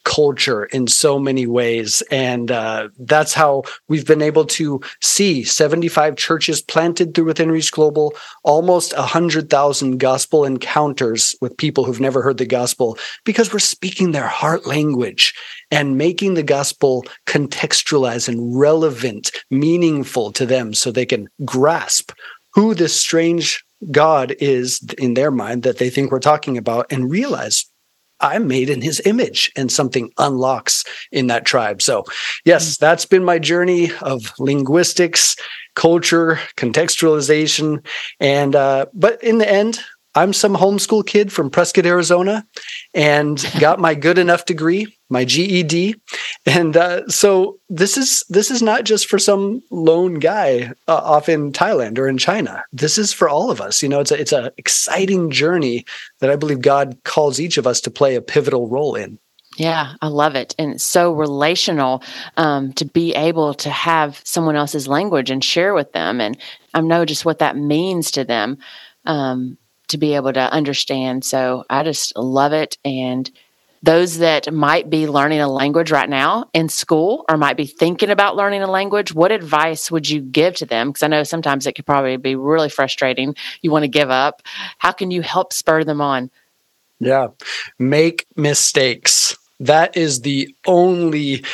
culture 0.05 0.65
in 0.65 0.87
so 0.89 1.19
many 1.19 1.47
ways. 1.47 2.03
And 2.11 2.51
uh, 2.51 2.89
that's 2.99 3.33
how 3.33 3.63
we've 3.89 4.07
been 4.07 4.23
able 4.23 4.45
to 4.47 4.81
see 5.01 5.45
75 5.45 6.17
churches 6.17 6.61
planted 6.61 7.15
through 7.15 7.27
Within 7.27 7.51
Reach 7.51 7.71
Global, 7.71 8.15
almost 8.43 8.97
100,000 8.97 9.99
gospel 9.99 10.45
encounters 10.45 11.37
with 11.41 11.57
people 11.57 11.85
who've 11.85 12.01
never 12.01 12.23
heard 12.23 12.39
the 12.39 12.47
gospel 12.47 12.99
because 13.25 13.53
we're 13.53 13.61
speaking 13.61 14.11
their 14.11 14.27
heart 14.27 14.67
language 14.67 15.33
and 15.71 15.97
making 15.97 16.35
the 16.35 16.43
gospel 16.43 17.05
contextualized 17.27 18.29
and 18.29 18.59
relevant, 18.59 19.31
meaningful 19.51 20.33
to 20.33 20.45
them 20.45 20.75
so 20.75 20.91
they 20.91 21.07
can 21.07 21.29
grasp 21.45 22.11
who 22.53 22.75
this 22.75 22.99
strange 22.99 23.65
God 23.91 24.35
is 24.41 24.85
in 24.99 25.15
their 25.15 25.31
mind 25.31 25.63
that 25.63 25.79
they 25.79 25.89
think 25.89 26.11
we're 26.11 26.19
talking 26.19 26.59
about 26.59 26.87
and 26.91 27.11
realize 27.11 27.70
I'm 28.21 28.47
made 28.47 28.71
in 28.71 28.83
his 28.83 29.01
image 29.05 29.51
and 29.57 29.71
something 29.71 30.11
unlocks 30.19 30.85
in 31.13 31.29
that 31.29 31.45
tribe. 31.45 31.83
So, 31.83 32.05
yes, 32.45 32.77
hmm. 32.77 32.85
that's 32.85 33.07
been 33.07 33.25
my 33.25 33.39
journey 33.39 33.93
of 34.03 34.33
linguistics, 34.39 35.37
culture, 35.75 36.39
contextualization. 36.57 37.85
And, 38.19 38.55
uh, 38.55 38.87
but 38.93 39.23
in 39.23 39.39
the 39.39 39.51
end, 39.51 39.81
I'm 40.15 40.33
some 40.33 40.57
homeschool 40.57 41.07
kid 41.07 41.33
from 41.33 41.51
Prescott, 41.51 41.87
Arizona, 41.87 42.47
and 42.95 43.45
got 43.61 43.79
my 43.79 43.95
good 43.95 44.19
enough 44.19 44.45
degree, 44.45 44.97
my 45.09 45.25
GED, 45.25 45.95
and 46.47 46.77
uh, 46.77 47.07
so 47.09 47.59
this 47.69 47.97
is 47.97 48.25
this 48.29 48.51
is 48.51 48.61
not 48.61 48.85
just 48.85 49.07
for 49.07 49.19
some 49.19 49.63
lone 49.71 50.15
guy 50.15 50.73
uh, 50.89 50.97
off 50.97 51.29
in 51.29 51.53
Thailand 51.53 51.99
or 51.99 52.09
in 52.09 52.19
China. 52.19 52.65
This 52.73 52.99
is 52.99 53.13
for 53.13 53.29
all 53.29 53.51
of 53.51 53.61
us. 53.61 53.83
You 53.83 53.89
know, 53.89 54.01
it's 54.01 54.11
a 54.11 54.21
it's 54.21 54.33
an 54.33 54.51
exciting 54.57 55.31
journey 55.31 55.85
that 56.19 56.31
I 56.31 56.37
believe 56.37 56.61
God 56.61 56.99
calls 57.05 57.39
each 57.39 57.57
of 57.57 57.67
us 57.67 57.81
to 57.83 57.91
play 57.91 58.17
a 58.17 58.23
pivotal 58.23 58.69
role 58.69 58.97
in. 58.97 59.19
Yeah, 59.57 59.95
I 60.01 60.07
love 60.07 60.37
it. 60.37 60.55
And 60.59 60.75
it's 60.75 60.85
so 60.85 61.13
relational 61.13 62.03
um, 62.37 62.73
to 62.75 62.85
be 62.85 63.15
able 63.15 63.53
to 63.55 63.69
have 63.69 64.21
someone 64.25 64.57
else's 64.57 64.89
language 64.89 65.31
and 65.31 65.45
share 65.45 65.75
with 65.75 65.93
them. 65.93 66.21
And 66.21 66.39
I 66.73 66.81
know 66.81 67.05
just 67.05 67.25
what 67.25 67.41
that 67.41 67.57
means 67.57 68.13
to 68.13 68.25
them. 68.25 68.59
Um, 69.05 69.59
to 69.91 69.99
be 69.99 70.15
able 70.15 70.33
to 70.33 70.53
understand. 70.53 71.25
So 71.25 71.65
I 71.71 71.83
just 71.83 72.17
love 72.17 72.53
it. 72.53 72.79
And 72.85 73.31
those 73.83 74.19
that 74.19 74.53
might 74.53 74.91
be 74.91 75.07
learning 75.07 75.41
a 75.41 75.49
language 75.49 75.91
right 75.91 76.09
now 76.09 76.51
in 76.53 76.69
school 76.69 77.25
or 77.29 77.37
might 77.37 77.57
be 77.57 77.67
thinking 77.67 78.11
about 78.11 78.37
learning 78.37 78.63
a 78.63 78.71
language, 78.71 79.15
what 79.15 79.33
advice 79.33 79.91
would 79.91 80.09
you 80.09 80.21
give 80.21 80.57
to 80.57 80.67
them? 80.67 80.89
Because 80.89 81.03
I 81.03 81.09
know 81.09 81.23
sometimes 81.23 81.67
it 81.67 81.75
could 81.75 81.87
probably 81.87 82.17
be 82.17 82.37
really 82.37 82.69
frustrating. 82.69 83.35
You 83.63 83.71
want 83.71 83.85
to 83.85 83.89
give 83.89 84.11
up. 84.11 84.43
How 84.79 84.93
can 84.93 85.11
you 85.11 85.23
help 85.23 85.53
spur 85.53 85.85
them 85.85 86.01
on? 86.01 86.31
Yeah. 86.99 87.29
Make 87.79 88.27
mistakes 88.37 89.37
That 89.61 89.97
is 89.97 90.23
the 90.23 90.55
only 90.67 91.45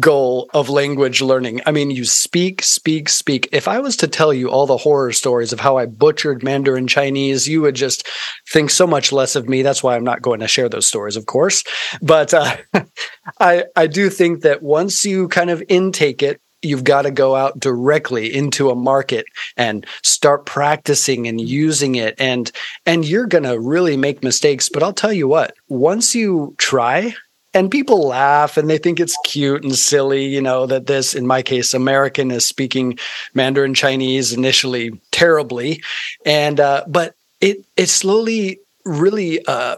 goal 0.00 0.50
of 0.52 0.68
language 0.68 1.22
learning. 1.22 1.60
I 1.66 1.70
mean, 1.70 1.90
you 1.90 2.04
speak, 2.04 2.62
speak, 2.62 3.08
speak. 3.08 3.48
If 3.52 3.68
I 3.68 3.78
was 3.78 3.96
to 3.98 4.08
tell 4.08 4.34
you 4.34 4.50
all 4.50 4.66
the 4.66 4.76
horror 4.76 5.12
stories 5.12 5.52
of 5.52 5.60
how 5.60 5.76
I 5.78 5.86
butchered 5.86 6.42
Mandarin 6.42 6.88
Chinese, 6.88 7.48
you 7.48 7.62
would 7.62 7.76
just 7.76 8.08
think 8.50 8.70
so 8.70 8.86
much 8.86 9.12
less 9.12 9.36
of 9.36 9.48
me. 9.48 9.62
That's 9.62 9.82
why 9.82 9.94
I'm 9.94 10.04
not 10.04 10.20
going 10.20 10.40
to 10.40 10.48
share 10.48 10.68
those 10.68 10.88
stories, 10.88 11.16
of 11.16 11.26
course. 11.26 11.62
But 12.02 12.34
uh, 12.34 12.56
I 13.40 13.64
I 13.76 13.86
do 13.86 14.10
think 14.10 14.42
that 14.42 14.62
once 14.62 15.04
you 15.04 15.28
kind 15.28 15.50
of 15.50 15.62
intake 15.68 16.22
it, 16.22 16.40
you've 16.64 16.84
got 16.84 17.02
to 17.02 17.10
go 17.10 17.36
out 17.36 17.60
directly 17.60 18.34
into 18.34 18.70
a 18.70 18.74
market 18.74 19.26
and 19.56 19.86
start 20.02 20.46
practicing 20.46 21.28
and 21.28 21.40
using 21.40 21.94
it 21.94 22.14
and 22.18 22.50
and 22.86 23.04
you're 23.04 23.26
going 23.26 23.44
to 23.44 23.60
really 23.60 23.96
make 23.96 24.22
mistakes 24.24 24.68
but 24.68 24.82
I'll 24.82 24.92
tell 24.92 25.12
you 25.12 25.28
what 25.28 25.54
once 25.68 26.14
you 26.14 26.54
try 26.58 27.14
and 27.54 27.70
people 27.70 28.08
laugh 28.08 28.56
and 28.56 28.68
they 28.68 28.78
think 28.78 29.00
it's 29.00 29.16
cute 29.24 29.62
and 29.62 29.74
silly 29.74 30.24
you 30.26 30.40
know 30.40 30.66
that 30.66 30.86
this 30.86 31.14
in 31.14 31.26
my 31.26 31.42
case 31.42 31.72
american 31.72 32.30
is 32.30 32.46
speaking 32.46 32.98
mandarin 33.34 33.74
chinese 33.74 34.32
initially 34.32 34.90
terribly. 35.10 35.82
And 36.26 36.60
uh, 36.60 36.84
but 36.86 37.14
it 37.40 37.64
it 37.76 37.88
slowly 37.88 38.58
really 38.84 39.44
uh, 39.46 39.76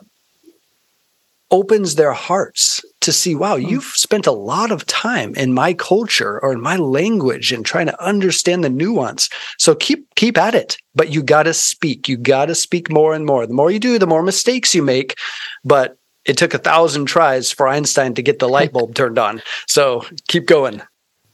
opens 1.50 1.94
their 1.94 2.12
hearts 2.12 2.84
to 3.00 3.12
see 3.12 3.34
wow 3.36 3.56
hmm. 3.56 3.68
you've 3.68 3.84
spent 3.84 4.26
a 4.26 4.32
lot 4.32 4.72
of 4.72 4.86
time 4.86 5.34
in 5.34 5.54
my 5.54 5.72
culture 5.72 6.40
or 6.42 6.52
in 6.52 6.60
my 6.60 6.76
language 6.76 7.52
and 7.52 7.64
trying 7.64 7.86
to 7.86 8.02
understand 8.02 8.64
the 8.64 8.70
nuance. 8.70 9.28
So 9.58 9.74
keep 9.74 10.12
keep 10.16 10.36
at 10.38 10.54
it. 10.54 10.78
But 10.94 11.12
you 11.12 11.22
got 11.22 11.44
to 11.44 11.54
speak. 11.54 12.08
You 12.08 12.16
got 12.16 12.46
to 12.46 12.54
speak 12.54 12.90
more 12.90 13.14
and 13.14 13.26
more. 13.26 13.46
The 13.46 13.54
more 13.54 13.70
you 13.70 13.78
do 13.78 13.98
the 13.98 14.06
more 14.06 14.22
mistakes 14.22 14.74
you 14.74 14.82
make. 14.82 15.16
But 15.64 15.98
it 16.26 16.36
took 16.36 16.54
a 16.54 16.58
thousand 16.58 17.06
tries 17.06 17.50
for 17.50 17.68
einstein 17.68 18.14
to 18.14 18.22
get 18.22 18.38
the 18.38 18.48
light 18.48 18.72
bulb 18.72 18.94
turned 18.94 19.18
on 19.18 19.42
so 19.66 20.04
keep 20.28 20.46
going 20.46 20.80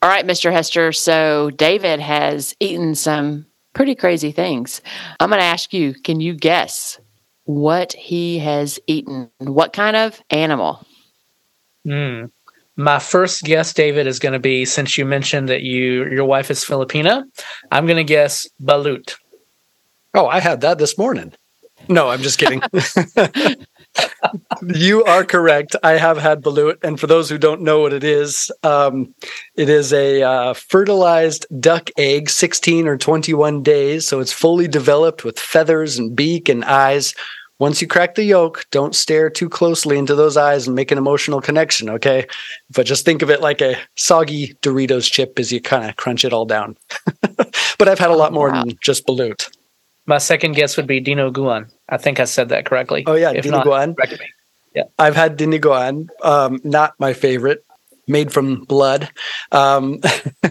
all 0.03 0.09
right 0.09 0.27
mr 0.27 0.53
hester 0.53 0.93
so 0.93 1.51
david 1.51 2.01
has 2.01 2.55
eaten 2.61 2.95
some 2.95 3.47
pretty 3.75 3.95
crazy 3.95 4.33
things 4.33 4.81
i'm 5.21 5.31
going 5.31 5.41
to 5.41 5.45
ask 5.45 5.73
you 5.73 5.95
can 5.95 6.21
you 6.21 6.35
guess 6.35 6.99
what 7.45 7.93
he 7.93 8.39
has 8.39 8.79
eaten. 8.87 9.31
What 9.39 9.73
kind 9.73 9.97
of 9.97 10.21
animal? 10.31 10.87
Mm. 11.87 12.31
My 12.77 12.99
first 12.99 13.45
guess, 13.45 13.73
David, 13.75 14.07
is 14.07 14.19
going 14.19 14.33
to 14.33 14.39
be 14.39 14.65
since 14.65 14.97
you 14.97 15.05
mentioned 15.05 15.49
that 15.49 15.63
you 15.63 16.05
your 16.05 16.25
wife 16.25 16.51
is 16.51 16.65
Filipina, 16.65 17.25
I'm 17.71 17.87
going 17.87 17.99
to 17.99 18.05
guess 18.05 18.49
balut. 18.63 19.15
Oh, 20.15 20.27
I 20.27 20.41
had 20.41 20.63
that 20.63 20.79
this 20.79 20.97
morning. 20.97 21.33
No, 21.89 22.09
I'm 22.09 22.23
just 22.23 22.39
kidding. 22.39 22.63
you 24.75 25.05
are 25.05 25.25
correct. 25.25 25.77
I 25.83 25.93
have 25.93 26.19
had 26.19 26.43
balut, 26.43 26.83
and 26.83 26.99
for 26.99 27.07
those 27.07 27.29
who 27.29 27.39
don't 27.39 27.63
know 27.63 27.81
what 27.81 27.93
it 27.93 28.05
is, 28.05 28.51
um, 28.63 29.15
it 29.55 29.69
is 29.69 29.93
a 29.93 30.23
uh, 30.23 30.55
fertilized 30.55 31.47
duck 31.61 31.91
egg, 31.97 32.31
16 32.31 32.87
or 32.87 32.97
21 32.97 33.63
days. 33.63 34.07
So 34.07 34.21
it's 34.21 34.33
fully 34.33 34.69
developed 34.69 35.25
with 35.25 35.39
feathers 35.39 35.99
and 35.99 36.15
beak 36.15 36.49
and 36.49 36.65
eyes. 36.65 37.15
Once 37.59 37.81
you 37.81 37.87
crack 37.87 38.17
the 38.17 38.25
yolk, 38.25 38.67
don't 38.73 38.95
stare 38.95 39.31
too 39.31 39.49
closely 39.49 39.97
into 39.97 40.17
those 40.17 40.37
eyes 40.37 40.67
and 40.67 40.75
make 40.75 40.91
an 40.91 40.99
emotional 40.99 41.41
connection. 41.41 41.89
Okay, 41.91 42.27
but 42.75 42.87
just 42.87 43.05
think 43.05 43.23
of 43.23 43.31
it 43.31 43.41
like 43.41 43.61
a 43.61 43.77
soggy 43.97 44.55
Doritos 44.63 45.11
chip 45.11 45.39
as 45.39 45.53
you 45.53 45.61
kind 45.61 45.89
of 45.89 45.97
crunch 45.97 46.25
it 46.25 46.33
all 46.33 46.47
down. 46.47 46.77
but 47.79 47.89
I've 47.89 48.01
had 48.01 48.11
a 48.11 48.17
lot 48.17 48.33
more 48.33 48.51
wow. 48.51 48.65
than 48.65 48.77
just 48.83 49.07
balut. 49.07 49.49
My 50.07 50.19
second 50.19 50.53
guess 50.53 50.77
would 50.77 50.87
be 50.87 51.01
Dino 51.01 51.31
Guan. 51.31 51.71
I 51.89 51.97
think 51.97 52.19
I 52.19 52.25
said 52.25 52.49
that 52.49 52.67
correctly. 52.67 53.05
Oh 53.07 53.15
yeah, 53.15 53.33
if 53.33 53.45
dinuguan. 53.45 53.95
Not, 53.97 54.19
yeah, 54.75 54.85
I've 54.99 55.17
had 55.17 55.39
dinuguan. 55.39 56.09
Um, 56.23 56.61
not 56.65 56.95
my 56.99 57.13
favorite. 57.13 57.65
Made 58.09 58.33
from 58.33 58.65
blood, 58.65 59.09
um, 59.53 60.01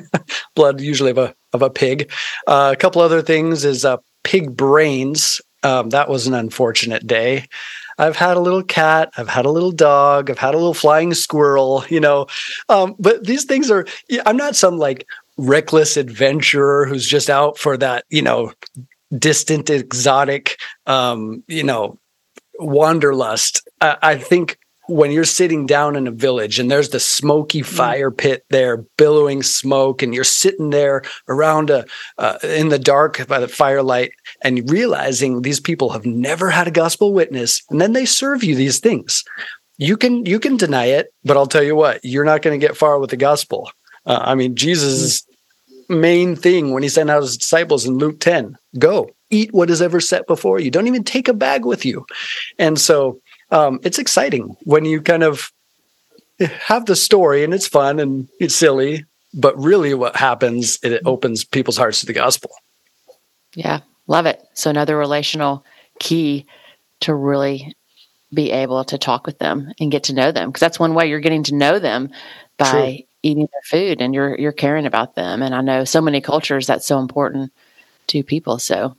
blood 0.55 0.79
usually 0.79 1.11
of 1.11 1.17
a 1.17 1.35
of 1.51 1.61
a 1.61 1.69
pig. 1.69 2.09
Uh, 2.47 2.71
a 2.73 2.77
couple 2.77 3.01
other 3.01 3.21
things 3.21 3.65
is 3.65 3.83
uh, 3.83 3.97
pig 4.23 4.55
brains. 4.55 5.41
Um, 5.63 5.89
that 5.89 6.07
was 6.07 6.27
an 6.27 6.33
unfortunate 6.33 7.05
day. 7.05 7.47
I've 7.97 8.15
had 8.15 8.37
a 8.37 8.39
little 8.39 8.63
cat, 8.63 9.11
I've 9.17 9.27
had 9.27 9.45
a 9.45 9.51
little 9.51 9.71
dog, 9.71 10.31
I've 10.31 10.39
had 10.39 10.55
a 10.55 10.57
little 10.57 10.73
flying 10.73 11.13
squirrel, 11.13 11.83
you 11.89 11.99
know. 11.99 12.25
Um, 12.67 12.95
but 12.97 13.25
these 13.25 13.43
things 13.43 13.69
are, 13.69 13.85
I'm 14.25 14.37
not 14.37 14.55
some 14.55 14.77
like 14.77 15.05
reckless 15.37 15.97
adventurer 15.97 16.85
who's 16.85 17.07
just 17.07 17.29
out 17.29 17.59
for 17.59 17.77
that, 17.77 18.05
you 18.09 18.21
know, 18.21 18.53
distant, 19.17 19.69
exotic, 19.69 20.59
um, 20.85 21.43
you 21.47 21.63
know, 21.63 21.99
wanderlust. 22.59 23.67
I, 23.81 23.97
I 24.01 24.17
think 24.17 24.57
when 24.87 25.11
you're 25.11 25.23
sitting 25.23 25.65
down 25.65 25.95
in 25.95 26.07
a 26.07 26.11
village 26.11 26.59
and 26.59 26.69
there's 26.69 26.89
the 26.89 26.99
smoky 26.99 27.61
mm-hmm. 27.61 27.75
fire 27.75 28.11
pit 28.11 28.43
there 28.49 28.77
billowing 28.97 29.41
smoke 29.41 30.01
and 30.01 30.13
you're 30.13 30.23
sitting 30.23 30.69
there 30.69 31.01
around 31.29 31.69
a 31.69 31.85
uh, 32.17 32.37
in 32.43 32.69
the 32.69 32.79
dark 32.79 33.25
by 33.27 33.39
the 33.39 33.47
firelight 33.47 34.11
and 34.41 34.69
realizing 34.69 35.41
these 35.41 35.59
people 35.59 35.89
have 35.89 36.05
never 36.05 36.49
had 36.49 36.67
a 36.67 36.71
gospel 36.71 37.13
witness 37.13 37.63
and 37.69 37.79
then 37.79 37.93
they 37.93 38.05
serve 38.05 38.43
you 38.43 38.55
these 38.55 38.79
things 38.79 39.23
you 39.77 39.95
can 39.95 40.25
you 40.25 40.39
can 40.39 40.57
deny 40.57 40.85
it 40.85 41.13
but 41.23 41.37
i'll 41.37 41.47
tell 41.47 41.63
you 41.63 41.75
what 41.75 41.99
you're 42.03 42.25
not 42.25 42.41
going 42.41 42.59
to 42.59 42.67
get 42.67 42.75
far 42.75 42.99
with 42.99 43.11
the 43.11 43.17
gospel 43.17 43.71
uh, 44.05 44.19
i 44.23 44.35
mean 44.35 44.55
jesus 44.55 45.25
main 45.91 46.35
thing 46.35 46.71
when 46.71 46.83
he 46.83 46.89
sent 46.89 47.09
out 47.09 47.21
his 47.21 47.37
disciples 47.37 47.85
in 47.85 47.97
luke 47.97 48.19
10 48.19 48.57
go 48.79 49.09
eat 49.29 49.53
what 49.53 49.69
is 49.69 49.81
ever 49.81 49.99
set 49.99 50.25
before 50.27 50.59
you 50.59 50.71
don't 50.71 50.87
even 50.87 51.03
take 51.03 51.27
a 51.27 51.33
bag 51.33 51.65
with 51.65 51.85
you 51.85 52.05
and 52.57 52.79
so 52.79 53.19
um, 53.51 53.79
it's 53.83 53.99
exciting 53.99 54.55
when 54.63 54.85
you 54.85 55.01
kind 55.01 55.23
of 55.23 55.51
have 56.47 56.85
the 56.85 56.95
story 56.95 57.43
and 57.43 57.53
it's 57.53 57.67
fun 57.67 57.99
and 57.99 58.27
it's 58.39 58.55
silly, 58.55 59.05
but 59.33 59.57
really 59.57 59.93
what 59.93 60.15
happens, 60.15 60.79
it 60.83 61.01
opens 61.05 61.43
people's 61.43 61.77
hearts 61.77 61.99
to 61.99 62.05
the 62.05 62.13
gospel. 62.13 62.51
Yeah, 63.55 63.81
love 64.07 64.25
it. 64.25 64.41
So 64.53 64.69
another 64.69 64.97
relational 64.97 65.65
key 65.99 66.45
to 67.01 67.13
really 67.13 67.75
be 68.33 68.51
able 68.51 68.85
to 68.85 68.97
talk 68.97 69.25
with 69.25 69.39
them 69.39 69.73
and 69.79 69.91
get 69.91 70.03
to 70.03 70.13
know 70.13 70.31
them 70.31 70.49
because 70.49 70.61
that's 70.61 70.79
one 70.79 70.93
way 70.93 71.07
you're 71.07 71.19
getting 71.19 71.43
to 71.43 71.55
know 71.55 71.79
them 71.79 72.09
by. 72.57 73.05
Eating 73.23 73.47
their 73.51 73.61
food 73.63 74.01
and 74.01 74.13
you're 74.13 74.37
you're 74.37 74.51
caring 74.51 74.85
about 74.85 75.15
them 75.15 75.41
and 75.41 75.53
I 75.53 75.61
know 75.61 75.83
so 75.83 76.01
many 76.01 76.21
cultures 76.21 76.67
that's 76.67 76.85
so 76.85 76.99
important 76.99 77.51
to 78.07 78.23
people 78.23 78.59
so 78.59 78.95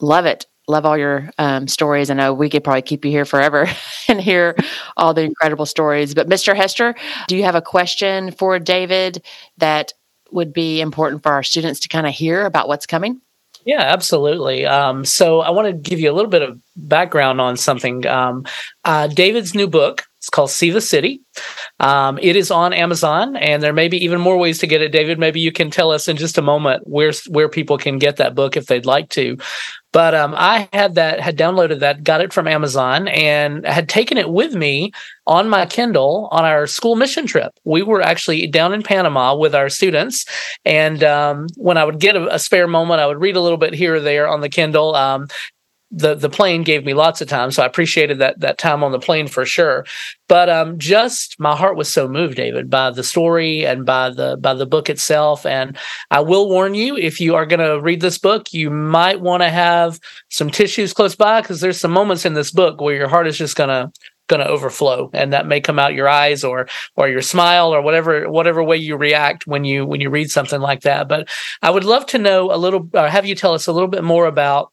love 0.00 0.26
it 0.26 0.46
love 0.70 0.86
all 0.86 0.96
your 0.96 1.30
um, 1.38 1.68
stories. 1.68 2.10
I 2.10 2.14
know 2.14 2.32
we 2.32 2.48
could 2.48 2.64
probably 2.64 2.82
keep 2.82 3.04
you 3.04 3.10
here 3.10 3.24
forever 3.24 3.68
and 4.08 4.20
hear 4.20 4.56
all 4.96 5.12
the 5.12 5.22
incredible 5.22 5.66
stories. 5.66 6.14
But 6.14 6.28
Mr. 6.28 6.56
Hester, 6.56 6.94
do 7.28 7.36
you 7.36 7.44
have 7.44 7.54
a 7.54 7.62
question 7.62 8.30
for 8.30 8.58
David 8.58 9.22
that 9.58 9.92
would 10.30 10.52
be 10.52 10.80
important 10.80 11.22
for 11.22 11.32
our 11.32 11.42
students 11.42 11.80
to 11.80 11.88
kind 11.88 12.06
of 12.06 12.14
hear 12.14 12.46
about 12.46 12.68
what's 12.68 12.86
coming? 12.86 13.20
Yeah, 13.66 13.82
absolutely. 13.82 14.64
Um, 14.64 15.04
so 15.04 15.40
I 15.40 15.50
want 15.50 15.66
to 15.66 15.72
give 15.72 16.00
you 16.00 16.10
a 16.10 16.14
little 16.14 16.30
bit 16.30 16.42
of 16.42 16.58
background 16.76 17.40
on 17.40 17.56
something. 17.56 18.06
Um, 18.06 18.44
uh, 18.84 19.06
David's 19.06 19.54
new 19.54 19.66
book, 19.66 20.04
it's 20.18 20.30
called 20.30 20.50
See 20.50 20.70
the 20.70 20.80
City. 20.80 21.20
Um, 21.78 22.18
it 22.22 22.36
is 22.36 22.50
on 22.50 22.72
Amazon, 22.72 23.36
and 23.36 23.62
there 23.62 23.72
may 23.72 23.88
be 23.88 24.02
even 24.02 24.20
more 24.20 24.38
ways 24.38 24.58
to 24.58 24.66
get 24.66 24.82
it. 24.82 24.92
David, 24.92 25.18
maybe 25.18 25.40
you 25.40 25.52
can 25.52 25.70
tell 25.70 25.90
us 25.90 26.08
in 26.08 26.16
just 26.16 26.38
a 26.38 26.42
moment 26.42 26.86
where 26.86 27.12
where 27.28 27.48
people 27.48 27.78
can 27.78 27.98
get 27.98 28.16
that 28.16 28.34
book 28.34 28.56
if 28.56 28.66
they'd 28.66 28.86
like 28.86 29.08
to. 29.10 29.36
But 29.92 30.14
um, 30.14 30.34
I 30.36 30.68
had 30.72 30.94
that, 30.94 31.20
had 31.20 31.36
downloaded 31.36 31.80
that, 31.80 32.04
got 32.04 32.20
it 32.20 32.32
from 32.32 32.46
Amazon, 32.46 33.08
and 33.08 33.66
had 33.66 33.88
taken 33.88 34.18
it 34.18 34.30
with 34.30 34.54
me 34.54 34.92
on 35.26 35.48
my 35.48 35.66
Kindle 35.66 36.28
on 36.30 36.44
our 36.44 36.66
school 36.66 36.94
mission 36.94 37.26
trip. 37.26 37.52
We 37.64 37.82
were 37.82 38.00
actually 38.00 38.46
down 38.46 38.72
in 38.72 38.82
Panama 38.82 39.34
with 39.34 39.54
our 39.54 39.68
students, 39.68 40.24
and 40.64 41.02
um, 41.02 41.48
when 41.56 41.76
I 41.76 41.84
would 41.84 41.98
get 41.98 42.16
a, 42.16 42.34
a, 42.34 42.38
spare 42.38 42.68
moment, 42.68 43.00
I 43.00 43.06
would 43.06 43.20
read 43.20 43.36
a 43.36 43.40
little 43.40 43.58
bit 43.58 43.74
here 43.74 43.96
or 43.96 44.00
there 44.00 44.28
on 44.28 44.40
the 44.40 44.48
Kindle. 44.48 44.94
Um, 44.94 45.26
the 45.90 46.14
the 46.14 46.30
plane 46.30 46.62
gave 46.62 46.84
me 46.84 46.94
lots 46.94 47.20
of 47.20 47.28
time, 47.28 47.50
so 47.50 47.62
I 47.62 47.66
appreciated 47.66 48.18
that 48.18 48.40
that 48.40 48.58
time 48.58 48.84
on 48.84 48.92
the 48.92 49.00
plane 49.00 49.26
for 49.26 49.44
sure. 49.44 49.84
But 50.28 50.48
um, 50.48 50.78
just 50.78 51.38
my 51.40 51.56
heart 51.56 51.76
was 51.76 51.88
so 51.92 52.06
moved, 52.06 52.36
David, 52.36 52.70
by 52.70 52.90
the 52.90 53.02
story 53.02 53.66
and 53.66 53.84
by 53.84 54.10
the 54.10 54.36
by 54.36 54.54
the 54.54 54.66
book 54.66 54.88
itself. 54.88 55.44
And 55.44 55.76
I 56.10 56.20
will 56.20 56.48
warn 56.48 56.74
you, 56.74 56.96
if 56.96 57.20
you 57.20 57.34
are 57.34 57.46
going 57.46 57.60
to 57.60 57.80
read 57.80 58.00
this 58.00 58.18
book, 58.18 58.52
you 58.52 58.70
might 58.70 59.20
want 59.20 59.42
to 59.42 59.50
have 59.50 59.98
some 60.28 60.50
tissues 60.50 60.92
close 60.92 61.16
by 61.16 61.40
because 61.40 61.60
there's 61.60 61.80
some 61.80 61.90
moments 61.90 62.24
in 62.24 62.34
this 62.34 62.52
book 62.52 62.80
where 62.80 62.94
your 62.94 63.08
heart 63.08 63.26
is 63.26 63.36
just 63.36 63.56
going 63.56 63.68
to 63.68 63.92
going 64.28 64.40
to 64.40 64.46
overflow 64.46 65.10
and 65.12 65.32
that 65.32 65.48
may 65.48 65.60
come 65.60 65.76
out 65.76 65.92
your 65.92 66.08
eyes 66.08 66.44
or 66.44 66.68
or 66.94 67.08
your 67.08 67.20
smile 67.20 67.74
or 67.74 67.82
whatever 67.82 68.30
whatever 68.30 68.62
way 68.62 68.76
you 68.76 68.96
react 68.96 69.44
when 69.48 69.64
you 69.64 69.84
when 69.84 70.00
you 70.00 70.08
read 70.08 70.30
something 70.30 70.60
like 70.60 70.82
that 70.82 71.08
but 71.08 71.28
i 71.62 71.68
would 71.68 71.82
love 71.82 72.06
to 72.06 72.16
know 72.16 72.52
a 72.52 72.54
little 72.54 72.88
have 72.94 73.26
you 73.26 73.34
tell 73.34 73.54
us 73.54 73.66
a 73.66 73.72
little 73.72 73.88
bit 73.88 74.04
more 74.04 74.26
about 74.26 74.70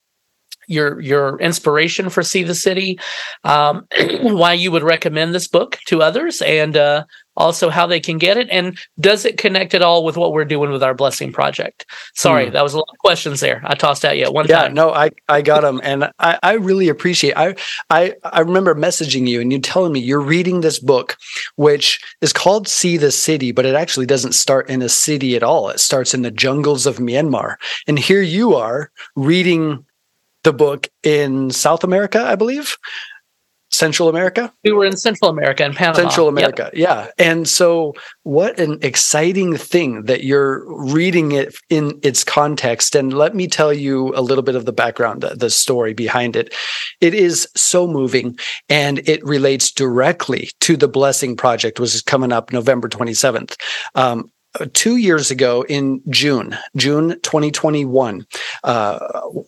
your 0.67 0.99
your 0.99 1.39
inspiration 1.39 2.09
for 2.09 2.21
See 2.21 2.43
the 2.43 2.55
City, 2.55 2.99
um, 3.43 3.87
why 4.21 4.53
you 4.53 4.71
would 4.71 4.83
recommend 4.83 5.33
this 5.33 5.47
book 5.47 5.79
to 5.87 6.01
others, 6.01 6.41
and 6.41 6.77
uh, 6.77 7.05
also 7.37 7.69
how 7.69 7.87
they 7.87 7.99
can 7.99 8.17
get 8.17 8.35
it, 8.37 8.47
and 8.49 8.77
does 8.99 9.23
it 9.23 9.37
connect 9.37 9.73
at 9.73 9.81
all 9.81 10.03
with 10.03 10.17
what 10.17 10.33
we're 10.33 10.45
doing 10.45 10.71
with 10.71 10.83
our 10.83 10.93
blessing 10.93 11.31
project? 11.31 11.85
Sorry, 12.15 12.47
mm. 12.47 12.51
that 12.51 12.63
was 12.63 12.73
a 12.73 12.77
lot 12.77 12.89
of 12.91 12.97
questions 12.97 13.39
there. 13.39 13.61
I 13.65 13.75
tossed 13.75 14.03
out 14.03 14.17
yet 14.17 14.33
one 14.33 14.47
yeah, 14.47 14.63
time. 14.63 14.73
no, 14.73 14.91
I 14.91 15.11
I 15.29 15.41
got 15.41 15.61
them, 15.61 15.79
and 15.83 16.11
I 16.19 16.39
I 16.43 16.53
really 16.53 16.89
appreciate. 16.89 17.35
I 17.37 17.55
I 17.89 18.15
I 18.23 18.41
remember 18.41 18.75
messaging 18.75 19.27
you 19.27 19.39
and 19.39 19.51
you 19.53 19.59
telling 19.59 19.93
me 19.93 19.99
you're 19.99 20.19
reading 20.19 20.61
this 20.61 20.79
book, 20.79 21.17
which 21.55 22.01
is 22.21 22.33
called 22.33 22.67
See 22.67 22.97
the 22.97 23.11
City, 23.11 23.51
but 23.51 23.65
it 23.65 23.75
actually 23.75 24.07
doesn't 24.07 24.33
start 24.33 24.69
in 24.69 24.81
a 24.81 24.89
city 24.89 25.35
at 25.35 25.43
all. 25.43 25.69
It 25.69 25.79
starts 25.79 26.13
in 26.13 26.23
the 26.23 26.31
jungles 26.31 26.85
of 26.85 26.97
Myanmar, 26.97 27.55
and 27.87 27.97
here 27.97 28.21
you 28.21 28.55
are 28.55 28.91
reading 29.15 29.85
the 30.47 30.53
book 30.53 30.87
in 31.03 31.51
South 31.51 31.83
America, 31.83 32.23
I 32.23 32.35
believe. 32.35 32.77
Central 33.69 34.07
America? 34.07 34.53
We 34.63 34.71
were 34.71 34.85
in 34.85 34.95
Central 34.95 35.29
America 35.29 35.65
and 35.65 35.75
Panama. 35.75 35.97
Central 35.97 36.29
America, 36.29 36.71
yep. 36.73 37.11
yeah. 37.19 37.25
And 37.25 37.49
so, 37.49 37.93
what 38.23 38.57
an 38.57 38.79
exciting 38.81 39.57
thing 39.57 40.03
that 40.03 40.23
you're 40.23 40.63
reading 40.89 41.33
it 41.33 41.53
in 41.69 41.99
its 42.01 42.23
context. 42.23 42.95
And 42.95 43.11
let 43.11 43.35
me 43.35 43.45
tell 43.45 43.73
you 43.73 44.13
a 44.15 44.21
little 44.21 44.41
bit 44.41 44.55
of 44.55 44.63
the 44.63 44.71
background, 44.71 45.23
the 45.23 45.49
story 45.49 45.93
behind 45.93 46.37
it. 46.37 46.55
It 47.01 47.13
is 47.13 47.45
so 47.57 47.87
moving 47.87 48.39
and 48.69 48.99
it 48.99 49.21
relates 49.25 49.69
directly 49.69 50.49
to 50.61 50.77
the 50.77 50.87
Blessing 50.87 51.35
Project, 51.35 51.77
which 51.77 51.93
is 51.93 52.01
coming 52.01 52.31
up 52.31 52.53
November 52.53 52.87
27th. 52.87 53.57
Um, 53.95 54.31
two 54.73 54.97
years 54.97 55.31
ago 55.31 55.65
in 55.67 56.01
June, 56.09 56.57
June 56.75 57.19
2021, 57.21 58.25
uh, 58.63 58.99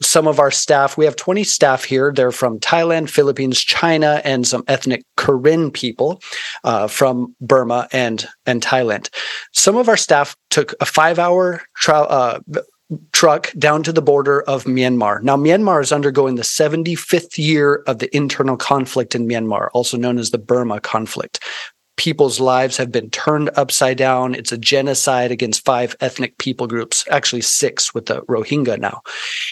some 0.01 0.27
of 0.27 0.39
our 0.39 0.51
staff, 0.51 0.97
we 0.97 1.05
have 1.05 1.15
20 1.15 1.43
staff 1.43 1.83
here. 1.83 2.11
They're 2.13 2.31
from 2.31 2.59
Thailand, 2.59 3.09
Philippines, 3.09 3.59
China, 3.59 4.21
and 4.23 4.47
some 4.47 4.63
ethnic 4.67 5.03
Karen 5.17 5.71
people 5.71 6.21
uh, 6.63 6.87
from 6.87 7.35
Burma 7.41 7.87
and, 7.91 8.27
and 8.45 8.61
Thailand. 8.61 9.09
Some 9.53 9.77
of 9.77 9.89
our 9.89 9.97
staff 9.97 10.35
took 10.49 10.73
a 10.79 10.85
five 10.85 11.19
hour 11.19 11.61
trial. 11.75 12.07
Uh, 12.09 12.39
truck 13.11 13.51
down 13.51 13.83
to 13.83 13.93
the 13.93 14.01
border 14.01 14.41
of 14.41 14.63
Myanmar. 14.63 15.21
Now, 15.21 15.37
Myanmar 15.37 15.79
is 15.79 15.91
undergoing 15.91 16.35
the 16.35 16.41
75th 16.41 17.37
year 17.37 17.83
of 17.85 17.99
the 17.99 18.15
internal 18.15 18.57
conflict 18.57 19.13
in 19.13 19.27
Myanmar, 19.27 19.69
also 19.75 19.95
known 19.95 20.17
as 20.17 20.31
the 20.31 20.39
Burma 20.39 20.81
conflict 20.81 21.39
people's 21.99 22.39
lives 22.39 22.77
have 22.77 22.93
been 22.93 23.09
turned 23.09 23.49
upside 23.57 23.97
down. 23.97 24.33
It's 24.33 24.53
a 24.53 24.57
genocide 24.57 25.31
against 25.31 25.65
five 25.65 25.97
ethnic 25.99 26.37
people 26.37 26.65
groups, 26.65 27.05
actually 27.11 27.41
six 27.41 27.93
with 27.93 28.05
the 28.05 28.21
Rohingya 28.21 28.79
now. 28.79 29.01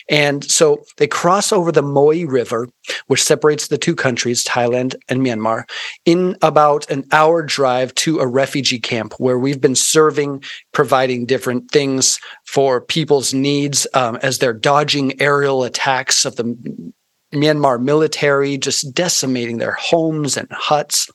And 0.10 0.50
so 0.50 0.82
they 0.96 1.08
cross 1.08 1.52
over 1.52 1.74
the 1.74 1.84
Moei 1.84 2.26
River, 2.26 2.70
which 3.08 3.22
separates 3.22 3.68
the 3.68 3.78
two 3.78 3.96
countries, 3.96 4.46
Thailand 4.46 4.96
and 5.10 5.20
Myanmar, 5.20 5.66
in 6.06 6.38
about 6.42 6.90
an 6.90 7.04
hour 7.12 7.44
drive 7.44 7.94
to 7.96 8.20
a 8.20 8.28
refugee 8.28 8.80
camp 8.80 9.16
where 9.18 9.38
we've 9.38 9.60
been 9.60 9.76
serving, 9.76 10.42
providing 10.72 11.26
different 11.26 11.70
things 11.70 12.18
for 12.46 12.80
people's 12.80 13.34
needs 13.34 13.86
um, 13.94 14.16
as 14.24 14.40
they're 14.40 14.54
dodging 14.54 15.22
aerial 15.22 15.66
attacks 15.66 16.24
of 16.24 16.38
the 16.38 16.46
Myanmar 17.34 17.82
military, 17.82 18.58
just 18.58 18.94
decimating 18.94 19.58
their 19.58 19.74
homes 19.74 20.38
and 20.38 20.48
huts. 20.50 21.10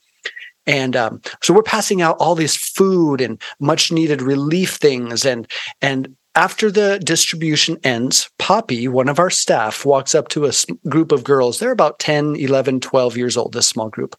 And 0.65 0.95
um, 0.95 1.21
so 1.41 1.53
we're 1.53 1.63
passing 1.63 2.01
out 2.01 2.17
all 2.19 2.35
this 2.35 2.55
food 2.55 3.21
and 3.21 3.41
much 3.59 3.91
needed 3.91 4.21
relief 4.21 4.75
things. 4.75 5.25
And, 5.25 5.49
and 5.81 6.15
after 6.35 6.71
the 6.71 6.99
distribution 7.03 7.77
ends, 7.83 8.29
Poppy, 8.39 8.87
one 8.87 9.09
of 9.09 9.19
our 9.19 9.29
staff, 9.29 9.85
walks 9.85 10.15
up 10.15 10.29
to 10.29 10.45
a 10.45 10.51
group 10.89 11.11
of 11.11 11.23
girls. 11.23 11.59
They're 11.59 11.71
about 11.71 11.99
10, 11.99 12.35
11, 12.37 12.79
12 12.79 13.17
years 13.17 13.37
old, 13.37 13.53
this 13.53 13.67
small 13.67 13.89
group. 13.89 14.15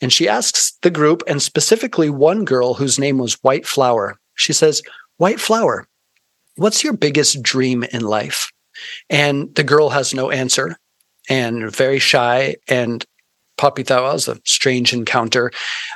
And 0.00 0.12
she 0.12 0.28
asks 0.28 0.78
the 0.82 0.90
group, 0.90 1.22
and 1.26 1.42
specifically 1.42 2.10
one 2.10 2.44
girl 2.44 2.74
whose 2.74 2.98
name 2.98 3.18
was 3.18 3.42
White 3.42 3.66
Flower, 3.66 4.18
she 4.36 4.52
says, 4.52 4.82
White 5.16 5.40
Flower, 5.40 5.88
what's 6.56 6.84
your 6.84 6.92
biggest 6.92 7.42
dream 7.42 7.82
in 7.82 8.02
life? 8.02 8.52
And 9.10 9.52
the 9.56 9.64
girl 9.64 9.88
has 9.90 10.14
no 10.14 10.30
answer 10.30 10.76
and 11.28 11.74
very 11.74 11.98
shy 11.98 12.56
and 12.68 13.04
Poppy 13.58 13.82
thought 13.82 14.02
well, 14.02 14.14
was 14.14 14.28
a 14.28 14.40
strange 14.44 14.92
encounter. 14.92 15.50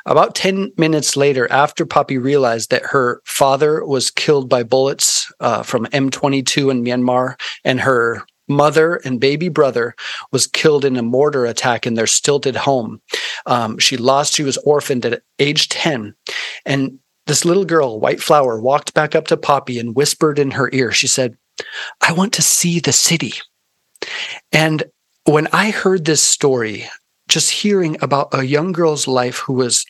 About 0.05 0.35
10 0.35 0.73
minutes 0.77 1.17
later, 1.17 1.51
after 1.51 1.87
Poppy 1.87 2.19
realized 2.19 2.71
that 2.71 2.85
her 2.87 3.23
father 3.25 3.85
was 3.85 4.11
killed 4.11 4.49
by 4.49 4.63
bullets 4.63 5.33
uh, 5.41 5.63
from 5.63 5.87
M22 5.87 6.71
in 6.71 6.85
Myanmar 6.85 7.41
and 7.65 7.81
her 7.81 8.25
mother 8.49 8.97
and 9.05 9.21
baby 9.21 9.49
brother 9.49 9.95
was 10.33 10.47
killed 10.47 10.85
in 10.85 10.97
a 10.97 11.03
mortar 11.03 11.47
attack 11.47 11.87
in 11.87 11.95
their 11.95 12.07
stilted 12.07 12.57
home. 12.57 13.01
Um, 13.47 13.79
she 13.79 13.97
lost, 13.97 14.35
she 14.35 14.43
was 14.43 14.59
orphaned 14.59 15.07
at 15.07 15.23
age 15.39 15.69
10. 15.69 16.15
And 16.67 16.99
this 17.27 17.45
little 17.45 17.65
girl, 17.65 18.01
White 18.01 18.21
Flower, 18.21 18.61
walked 18.61 18.95
back 18.95 19.15
up 19.15 19.29
to 19.29 19.37
Poppy 19.37 19.79
and 19.79 19.95
whispered 19.95 20.39
in 20.39 20.51
her 20.51 20.69
ear, 20.73 20.93
she 20.93 21.07
said, 21.07 21.37
I 22.01 22.13
want 22.13 22.33
to 22.35 22.43
see 22.43 22.81
the 22.81 22.93
city. 22.93 23.35
And 24.51 24.85
when 25.25 25.47
I 25.53 25.71
heard 25.71 26.05
this 26.05 26.23
story, 26.23 26.89
just 27.33 27.51
hearing 27.51 27.97
about 28.03 28.29
a 28.33 28.45
young 28.45 28.73
girl's 28.73 29.09
life 29.09 29.39
who 29.39 29.55
was 29.55 29.85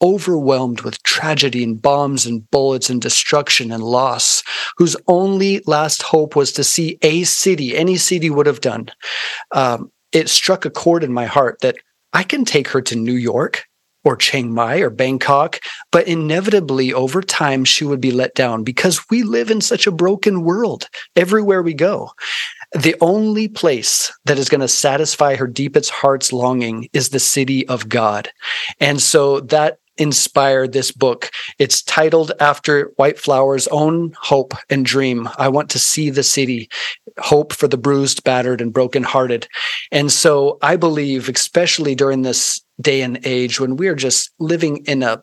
overwhelmed 0.00 0.82
with 0.82 1.02
tragedy 1.02 1.64
and 1.64 1.82
bombs 1.82 2.24
and 2.24 2.48
bullets 2.50 2.88
and 2.88 3.02
destruction 3.02 3.72
and 3.72 3.82
loss, 3.82 4.42
whose 4.76 4.96
only 5.08 5.60
last 5.66 6.02
hope 6.02 6.36
was 6.36 6.52
to 6.52 6.62
see 6.62 6.98
a 7.02 7.24
city, 7.24 7.76
any 7.76 7.96
city 7.96 8.30
would 8.30 8.46
have 8.46 8.60
done. 8.60 8.88
Um, 9.52 9.90
it 10.12 10.28
struck 10.28 10.64
a 10.64 10.70
chord 10.70 11.02
in 11.02 11.12
my 11.12 11.26
heart 11.26 11.58
that 11.62 11.76
I 12.12 12.22
can 12.22 12.44
take 12.44 12.68
her 12.68 12.80
to 12.82 12.96
New 12.96 13.14
York 13.14 13.64
or 14.04 14.16
Chiang 14.16 14.54
Mai 14.54 14.78
or 14.78 14.90
Bangkok, 14.90 15.60
but 15.90 16.06
inevitably 16.06 16.92
over 16.94 17.20
time 17.20 17.64
she 17.64 17.84
would 17.84 18.00
be 18.00 18.12
let 18.12 18.34
down 18.34 18.64
because 18.64 19.04
we 19.10 19.22
live 19.22 19.50
in 19.50 19.60
such 19.60 19.86
a 19.86 19.92
broken 19.92 20.42
world 20.42 20.88
everywhere 21.16 21.62
we 21.62 21.74
go. 21.74 22.12
The 22.72 22.96
only 23.00 23.48
place 23.48 24.12
that 24.24 24.38
is 24.38 24.48
going 24.48 24.60
to 24.60 24.68
satisfy 24.68 25.36
her 25.36 25.46
deepest 25.46 25.90
heart's 25.90 26.32
longing 26.32 26.88
is 26.92 27.08
the 27.08 27.20
city 27.20 27.66
of 27.68 27.88
God. 27.88 28.30
And 28.78 29.00
so 29.00 29.40
that 29.40 29.78
inspired 29.98 30.72
this 30.72 30.92
book. 30.92 31.30
It's 31.58 31.82
titled 31.82 32.32
after 32.40 32.92
White 32.96 33.18
Flower's 33.18 33.66
own 33.68 34.14
hope 34.20 34.54
and 34.70 34.84
dream. 34.84 35.28
I 35.38 35.48
want 35.48 35.70
to 35.70 35.78
see 35.78 36.10
the 36.10 36.22
city, 36.22 36.68
hope 37.18 37.52
for 37.52 37.68
the 37.68 37.76
bruised, 37.76 38.24
battered, 38.24 38.60
and 38.60 38.72
brokenhearted. 38.72 39.48
And 39.90 40.10
so 40.10 40.58
I 40.62 40.76
believe, 40.76 41.28
especially 41.28 41.94
during 41.94 42.22
this 42.22 42.62
day 42.80 43.02
and 43.02 43.18
age 43.26 43.60
when 43.60 43.76
we 43.76 43.88
are 43.88 43.96
just 43.96 44.30
living 44.38 44.84
in 44.86 45.02
a 45.02 45.22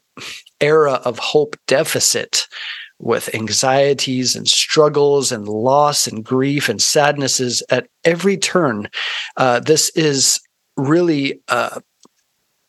era 0.59 0.93
of 1.05 1.19
hope 1.19 1.55
deficit, 1.67 2.47
with 2.99 3.33
anxieties 3.35 4.35
and 4.35 4.47
struggles 4.47 5.31
and 5.31 5.47
loss 5.47 6.07
and 6.07 6.23
grief 6.23 6.69
and 6.69 6.81
sadnesses 6.81 7.61
at 7.69 7.87
every 8.03 8.37
turn. 8.37 8.89
Uh, 9.37 9.59
this 9.59 9.89
is 9.89 10.39
really 10.77 11.41
uh, 11.49 11.79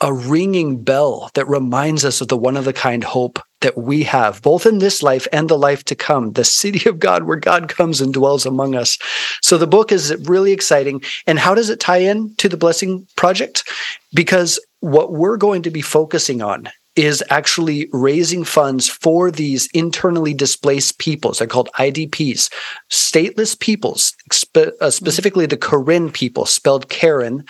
a 0.00 0.12
ringing 0.12 0.82
bell 0.82 1.30
that 1.34 1.48
reminds 1.48 2.04
us 2.04 2.20
of 2.20 2.28
the 2.28 2.36
one 2.36 2.56
of 2.56 2.66
a 2.66 2.72
kind 2.72 3.02
hope 3.02 3.38
that 3.62 3.78
we 3.78 4.02
have, 4.02 4.42
both 4.42 4.66
in 4.66 4.78
this 4.78 5.02
life 5.02 5.26
and 5.32 5.48
the 5.48 5.56
life 5.56 5.82
to 5.84 5.94
come, 5.94 6.32
the 6.32 6.44
city 6.44 6.88
of 6.88 6.98
God 6.98 7.24
where 7.24 7.38
God 7.38 7.68
comes 7.68 8.00
and 8.00 8.12
dwells 8.12 8.44
among 8.44 8.74
us. 8.74 8.98
So 9.42 9.56
the 9.56 9.66
book 9.66 9.90
is 9.90 10.14
really 10.26 10.52
exciting. 10.52 11.02
And 11.26 11.38
how 11.38 11.54
does 11.54 11.70
it 11.70 11.80
tie 11.80 11.98
in 11.98 12.34
to 12.36 12.48
the 12.48 12.58
Blessing 12.58 13.06
Project? 13.16 13.64
Because 14.12 14.60
what 14.80 15.12
we're 15.12 15.38
going 15.38 15.62
to 15.62 15.70
be 15.70 15.80
focusing 15.80 16.42
on 16.42 16.68
is 16.96 17.22
actually 17.28 17.88
raising 17.92 18.44
funds 18.44 18.88
for 18.88 19.30
these 19.30 19.68
internally 19.74 20.32
displaced 20.32 20.98
peoples. 20.98 21.38
They're 21.38 21.46
called 21.46 21.68
IDPs, 21.78 22.50
stateless 22.90 23.58
peoples, 23.58 24.14
spe- 24.32 24.74
uh, 24.80 24.90
specifically 24.90 25.46
the 25.46 25.56
Karen 25.58 26.10
people, 26.10 26.46
spelled 26.46 26.88
Karen, 26.88 27.44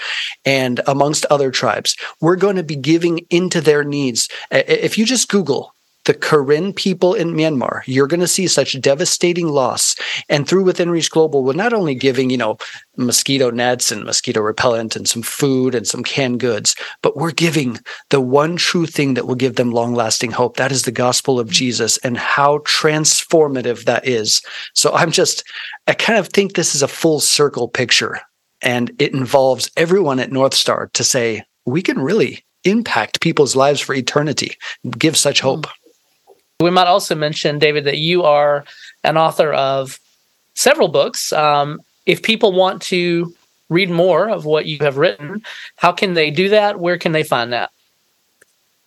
and 0.45 0.81
amongst 0.87 1.27
other 1.27 1.51
tribes. 1.51 1.97
We're 2.21 2.37
going 2.37 2.57
to 2.57 2.65
be 2.65 2.77
giving 2.77 3.21
into 3.31 3.61
their 3.61 3.85
needs. 3.85 4.29
If 4.51 4.99
you 4.99 5.07
just 5.07 5.29
Google 5.29 5.76
the 6.07 6.15
Karen 6.15 6.73
people 6.73 7.15
in 7.15 7.35
Myanmar, 7.35 7.83
you're 7.87 8.07
going 8.07 8.21
to 8.21 8.29
see 8.29 8.47
such 8.47 8.81
devastating 8.81 9.49
loss. 9.49 9.97
And 10.29 10.49
through 10.49 10.65
Within 10.65 10.89
Reach 10.89 11.11
Global, 11.11 11.45
we're 11.45 11.53
not 11.53 11.73
only 11.73 11.95
giving, 11.95 12.31
you 12.31 12.37
know, 12.37 12.57
mosquito 12.97 13.51
nets 13.51 13.93
and 13.93 14.05
mosquito 14.05 14.41
repellent 14.41 14.97
and 14.97 15.09
some 15.09 15.23
food 15.23 15.75
and 15.75 15.87
some 15.87 16.03
canned 16.03 16.41
goods, 16.41 16.75
but 17.03 17.17
we're 17.17 17.33
giving 17.33 17.79
the 18.11 18.21
one 18.21 18.57
true 18.57 18.87
thing 18.87 19.15
that 19.15 19.27
will 19.27 19.35
give 19.35 19.57
them 19.57 19.73
long 19.73 19.95
lasting 19.95 20.31
hope. 20.31 20.57
That 20.57 20.73
is 20.73 20.83
the 20.83 20.93
gospel 20.93 21.39
of 21.39 21.51
Jesus 21.51 21.99
and 21.99 22.17
how 22.17 22.59
transformative 22.59 23.85
that 23.85 24.07
is. 24.07 24.43
So 24.75 24.93
I'm 24.95 25.11
just, 25.11 25.45
I 25.87 25.95
kind 25.95 26.19
of 26.19 26.29
think 26.29 26.55
this 26.55 26.75
is 26.75 26.83
a 26.83 26.89
full 26.89 27.21
circle 27.21 27.69
picture 27.69 28.21
and 28.63 28.91
it 28.99 29.13
involves 29.13 29.71
everyone 29.77 30.21
at 30.21 30.33
North 30.33 30.55
Star 30.55 30.89
to 30.95 31.05
say, 31.05 31.43
we 31.67 31.83
can 31.83 31.99
really 31.99 32.45
impact 32.65 33.21
people's 33.21 33.57
lives 33.57 33.81
for 33.81 33.95
eternity, 33.95 34.57
give 34.99 35.17
such 35.17 35.41
hope. 35.41 35.67
Mm. 35.67 35.73
We 36.61 36.71
might 36.71 36.87
also 36.87 37.15
mention, 37.15 37.59
David, 37.59 37.85
that 37.85 37.99
you 37.99 38.23
are 38.23 38.65
an 39.05 39.19
author 39.19 39.53
of 39.53 40.01
several 40.55 40.89
books. 40.89 41.33
Um, 41.33 41.81
if 42.07 42.23
people 42.23 42.53
want 42.53 42.81
to 42.83 43.35
read 43.69 43.91
more 43.91 44.31
of 44.31 44.45
what 44.47 44.65
you 44.67 44.79
have 44.81 44.97
written, 44.97 45.43
how 45.77 45.93
can 45.93 46.15
they 46.15 46.31
do 46.31 46.49
that? 46.49 46.81
Where 46.81 46.97
can 46.97 47.13
they 47.13 47.25
find 47.25 47.53
that? 47.53 47.71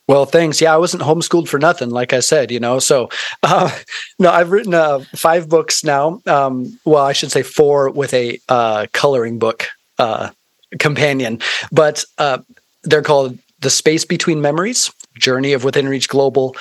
Well, 0.07 0.25
thanks. 0.25 0.59
Yeah, 0.59 0.73
I 0.73 0.77
wasn't 0.77 1.03
homeschooled 1.03 1.47
for 1.47 1.59
nothing, 1.59 1.91
like 1.91 2.13
I 2.13 2.21
said, 2.21 2.49
you 2.49 2.59
know. 2.59 2.79
So, 2.79 3.09
uh, 3.43 3.69
no, 4.17 4.31
I've 4.31 4.49
written 4.49 4.73
uh, 4.73 5.01
five 5.15 5.47
books 5.47 5.83
now. 5.83 6.21
Um, 6.25 6.79
well, 6.85 7.05
I 7.05 7.13
should 7.13 7.31
say 7.31 7.43
four 7.43 7.91
with 7.91 8.11
a 8.15 8.39
uh, 8.49 8.87
coloring 8.93 9.37
book 9.37 9.67
uh, 9.99 10.31
companion, 10.79 11.39
but 11.71 12.03
uh, 12.17 12.39
they're 12.83 13.03
called 13.03 13.37
The 13.59 13.69
Space 13.69 14.05
Between 14.05 14.41
Memories, 14.41 14.91
Journey 15.19 15.53
of 15.53 15.63
Within 15.63 15.87
Reach 15.87 16.09
Global, 16.09 16.55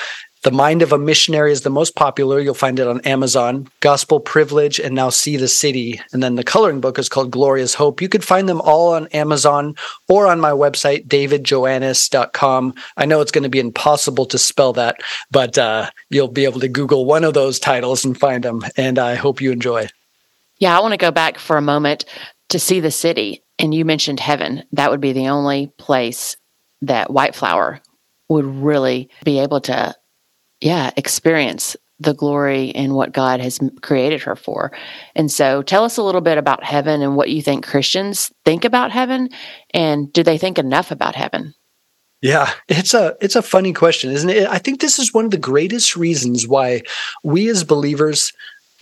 the 0.45 0.51
Mind 0.53 0.83
of 0.83 0.93
a 0.93 0.99
Missionary 0.99 1.51
is 1.51 1.63
the 1.63 1.71
most 1.71 1.97
popular. 1.97 2.39
You'll 2.39 2.55
find 2.55 2.79
it 2.79 2.87
on 2.87 3.01
Amazon. 3.01 3.69
Gospel 3.81 4.21
Privilege 4.21 4.79
and 4.79 4.95
now 4.95 5.11
See 5.11 5.37
the 5.37 5.49
City. 5.49 6.01
And 6.13 6.23
then 6.23 6.37
the 6.37 6.45
coloring 6.45 6.81
book 6.81 6.99
is 6.99 7.09
called 7.09 7.33
Glorious 7.33 7.75
Hope. 7.75 8.01
You 8.01 8.09
could 8.09 8.25
find 8.25 8.49
them 8.49 8.61
all 8.61 8.95
on 8.95 9.09
Amazon 9.09 9.75
or 10.09 10.27
on 10.27 10.39
my 10.39 10.51
website, 10.51 11.09
davidjoannes.com. 11.09 12.75
I 12.97 13.05
know 13.05 13.21
it's 13.21 13.33
going 13.33 13.43
to 13.43 13.49
be 13.49 13.59
impossible 13.59 14.27
to 14.27 14.39
spell 14.39 14.73
that, 14.75 15.01
but 15.31 15.59
uh, 15.59 15.91
you'll 16.11 16.29
be 16.29 16.45
able 16.45 16.61
to 16.61 16.69
Google 16.69 17.05
one 17.05 17.25
of 17.25 17.35
those 17.35 17.59
titles 17.59 18.05
and 18.05 18.19
find 18.19 18.45
them. 18.45 18.63
And 18.77 18.99
I 18.99 19.17
hope 19.17 19.41
you 19.41 19.51
enjoy. 19.51 19.89
Yeah, 20.59 20.77
I 20.77 20.81
want 20.81 20.93
to 20.93 20.99
go 20.99 21.11
back 21.11 21.39
for 21.39 21.57
a 21.57 21.63
moment 21.63 22.05
to 22.51 22.59
see 22.59 22.81
the 22.81 22.91
city. 22.91 23.43
And 23.59 23.75
you 23.75 23.85
mentioned 23.85 24.21
heaven. 24.21 24.63
That 24.73 24.91
would 24.91 25.01
be 25.01 25.13
the 25.13 25.29
only 25.29 25.67
place 25.79 26.37
that 26.83 27.11
White 27.11 27.35
Flower 27.35 27.81
would 28.29 28.45
really 28.45 29.09
be 29.25 29.41
able 29.41 29.61
to 29.63 29.95
yeah, 30.61 30.91
experience 30.97 31.77
the 32.01 32.15
glory 32.15 32.73
and 32.75 32.95
what 32.95 33.13
God 33.13 33.41
has 33.41 33.59
created 33.83 34.23
her 34.23 34.37
for. 34.37 34.73
And 35.17 35.31
so 35.31 35.63
tell 35.63 35.85
us 35.85 35.97
a 35.97 36.03
little 36.03 36.21
bit 36.21 36.39
about 36.39 36.63
heaven 36.63 37.03
and 37.03 37.17
what 37.17 37.31
you 37.31 37.43
think 37.43 37.67
Christians 37.67 38.33
think 38.45 38.65
about 38.65 38.93
heaven 38.93 39.31
and 39.75 40.13
do 40.13 40.23
they 40.23 40.39
think 40.39 40.59
enough 40.59 40.91
about 40.91 41.17
heaven? 41.17 41.55
Yeah, 42.21 42.51
it's 42.69 42.95
a 42.95 43.17
it's 43.21 43.37
a 43.37 43.43
funny 43.43 43.73
question, 43.73 44.11
isn't 44.11 44.29
it? 44.29 44.49
I 44.49 44.59
think 44.59 44.81
this 44.81 44.99
is 44.99 45.15
one 45.15 45.25
of 45.25 45.31
the 45.31 45.39
greatest 45.39 45.97
reasons 45.97 46.49
why 46.49 46.83
we 47.23 47.49
as 47.49 47.63
believers 47.63 48.33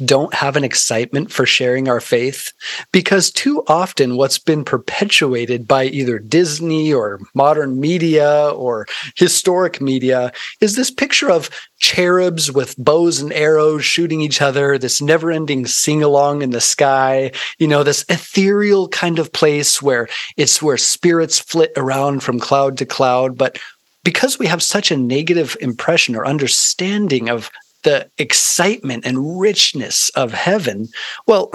don't 0.05 0.35
have 0.35 0.57
an 0.57 0.65
excitement 0.65 1.33
for 1.33 1.47
sharing 1.47 1.89
our 1.89 2.01
faith 2.01 2.53
because 2.93 3.31
too 3.31 3.63
often 3.67 4.17
what's 4.17 4.39
been 4.39 4.65
perpetuated 4.65 5.67
by 5.67 5.85
either 5.85 6.19
Disney 6.19 6.93
or 6.93 7.21
modern 7.35 7.81
media 7.81 8.51
or 8.51 8.87
historic 9.17 9.81
media 9.81 10.33
is 10.61 10.77
this 10.77 10.91
picture 10.91 11.31
of 11.31 11.49
cherubs 11.79 12.53
with 12.53 12.77
bows 12.77 13.21
and 13.21 13.33
arrows 13.33 13.85
shooting 13.85 14.21
each 14.21 14.43
other, 14.43 14.79
this 14.79 15.01
never 15.01 15.31
ending 15.31 15.67
sing 15.67 16.03
along 16.03 16.43
in 16.43 16.51
the 16.51 16.61
sky, 16.61 17.33
you 17.59 17.67
know, 17.67 17.83
this 17.83 18.05
ethereal 18.09 18.89
kind 18.89 19.19
of 19.19 19.33
place 19.33 19.81
where 19.81 20.09
it's 20.37 20.61
where 20.63 20.77
spirits 20.77 21.39
flit 21.39 21.73
around 21.77 22.23
from 22.23 22.39
cloud 22.39 22.77
to 22.79 22.87
cloud. 22.87 23.39
But 23.39 23.59
because 24.05 24.39
we 24.39 24.47
have 24.47 24.63
such 24.63 24.91
a 24.91 24.97
negative 24.97 25.57
impression 25.61 26.15
or 26.15 26.27
understanding 26.27 27.29
of 27.29 27.51
the 27.87 28.11
excitement 28.19 29.07
and 29.07 29.39
richness 29.39 30.09
of 30.11 30.33
heaven, 30.33 30.89
well, 31.29 31.53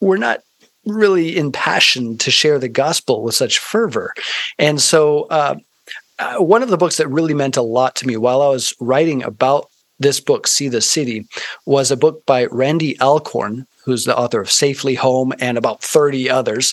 we're 0.00 0.16
not 0.16 0.40
really 0.86 1.36
impassioned 1.36 2.20
to 2.20 2.30
share 2.30 2.58
the 2.58 2.70
gospel 2.70 3.22
with 3.22 3.34
such 3.34 3.58
fervor. 3.58 4.14
And 4.58 4.80
so, 4.80 5.24
uh, 5.24 5.56
uh, 6.18 6.36
one 6.36 6.62
of 6.62 6.70
the 6.70 6.78
books 6.78 6.96
that 6.96 7.08
really 7.08 7.34
meant 7.34 7.58
a 7.58 7.62
lot 7.62 7.96
to 7.96 8.06
me 8.06 8.16
while 8.16 8.40
I 8.40 8.48
was 8.48 8.72
writing 8.80 9.22
about 9.22 9.68
this 9.98 10.20
book, 10.20 10.46
See 10.46 10.68
the 10.68 10.80
City, 10.80 11.26
was 11.66 11.90
a 11.90 11.98
book 11.98 12.24
by 12.24 12.46
Randy 12.46 12.98
Alcorn, 13.00 13.66
who's 13.84 14.06
the 14.06 14.16
author 14.16 14.40
of 14.40 14.50
Safely 14.50 14.94
Home 14.94 15.34
and 15.38 15.58
about 15.58 15.82
30 15.82 16.30
others. 16.30 16.72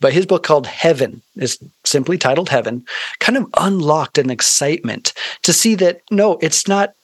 But 0.00 0.14
his 0.14 0.24
book 0.24 0.44
called 0.44 0.66
Heaven 0.66 1.20
is 1.36 1.58
simply 1.84 2.16
titled 2.16 2.48
Heaven, 2.48 2.86
kind 3.18 3.36
of 3.36 3.50
unlocked 3.58 4.16
an 4.16 4.30
excitement 4.30 5.12
to 5.42 5.52
see 5.52 5.74
that 5.74 6.00
no, 6.10 6.38
it's 6.40 6.66
not 6.66 6.94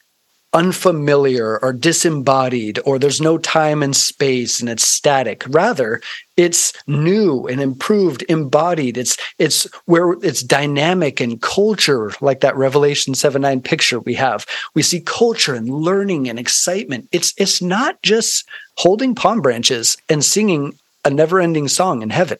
unfamiliar 0.54 1.58
or 1.62 1.72
disembodied 1.72 2.78
or 2.84 2.98
there's 2.98 3.20
no 3.20 3.38
time 3.38 3.82
and 3.82 3.96
space 3.96 4.60
and 4.60 4.68
it's 4.68 4.86
static. 4.86 5.44
Rather 5.48 6.00
it's 6.36 6.72
new 6.86 7.46
and 7.46 7.60
improved 7.60 8.24
embodied. 8.28 8.96
It's 8.96 9.16
it's 9.38 9.64
where 9.84 10.12
it's 10.22 10.42
dynamic 10.42 11.20
and 11.20 11.40
culture 11.40 12.12
like 12.20 12.40
that 12.40 12.56
revelation 12.56 13.14
7 13.14 13.42
9 13.42 13.60
picture 13.60 14.00
we 14.00 14.14
have. 14.14 14.46
We 14.74 14.82
see 14.82 15.00
culture 15.00 15.54
and 15.54 15.68
learning 15.68 16.28
and 16.28 16.38
excitement. 16.38 17.08
It's 17.12 17.34
it's 17.36 17.60
not 17.60 18.02
just 18.02 18.46
holding 18.76 19.14
palm 19.14 19.42
branches 19.42 19.96
and 20.08 20.24
singing 20.24 20.78
a 21.04 21.10
never 21.10 21.40
ending 21.40 21.68
song 21.68 22.02
in 22.02 22.10
heaven. 22.10 22.38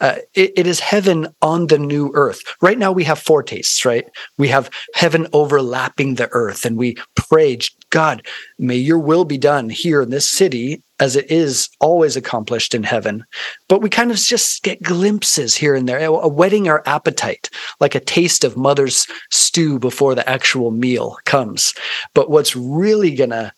Uh, 0.00 0.16
it, 0.34 0.52
it 0.56 0.66
is 0.66 0.80
heaven 0.80 1.28
on 1.42 1.66
the 1.66 1.78
new 1.78 2.10
earth. 2.14 2.40
Right 2.60 2.78
now, 2.78 2.92
we 2.92 3.04
have 3.04 3.18
foretastes, 3.18 3.84
right? 3.84 4.06
We 4.38 4.48
have 4.48 4.70
heaven 4.94 5.26
overlapping 5.32 6.14
the 6.14 6.28
earth, 6.32 6.64
and 6.64 6.76
we 6.76 6.96
pray, 7.14 7.58
God, 7.90 8.26
may 8.58 8.76
your 8.76 8.98
will 8.98 9.24
be 9.24 9.38
done 9.38 9.68
here 9.68 10.02
in 10.02 10.10
this 10.10 10.28
city 10.28 10.82
as 11.00 11.14
it 11.14 11.30
is 11.30 11.68
always 11.80 12.16
accomplished 12.16 12.74
in 12.74 12.82
heaven. 12.82 13.24
But 13.68 13.82
we 13.82 13.88
kind 13.88 14.10
of 14.10 14.16
just 14.16 14.62
get 14.62 14.82
glimpses 14.82 15.56
here 15.56 15.74
and 15.74 15.88
there, 15.88 16.10
whetting 16.10 16.68
our 16.68 16.82
appetite, 16.86 17.50
like 17.78 17.94
a 17.94 18.00
taste 18.00 18.42
of 18.42 18.56
mother's 18.56 19.06
stew 19.30 19.78
before 19.78 20.14
the 20.14 20.28
actual 20.28 20.70
meal 20.70 21.16
comes. 21.24 21.72
But 22.14 22.30
what's 22.30 22.56
really 22.56 23.14
going 23.14 23.30
to 23.30 23.52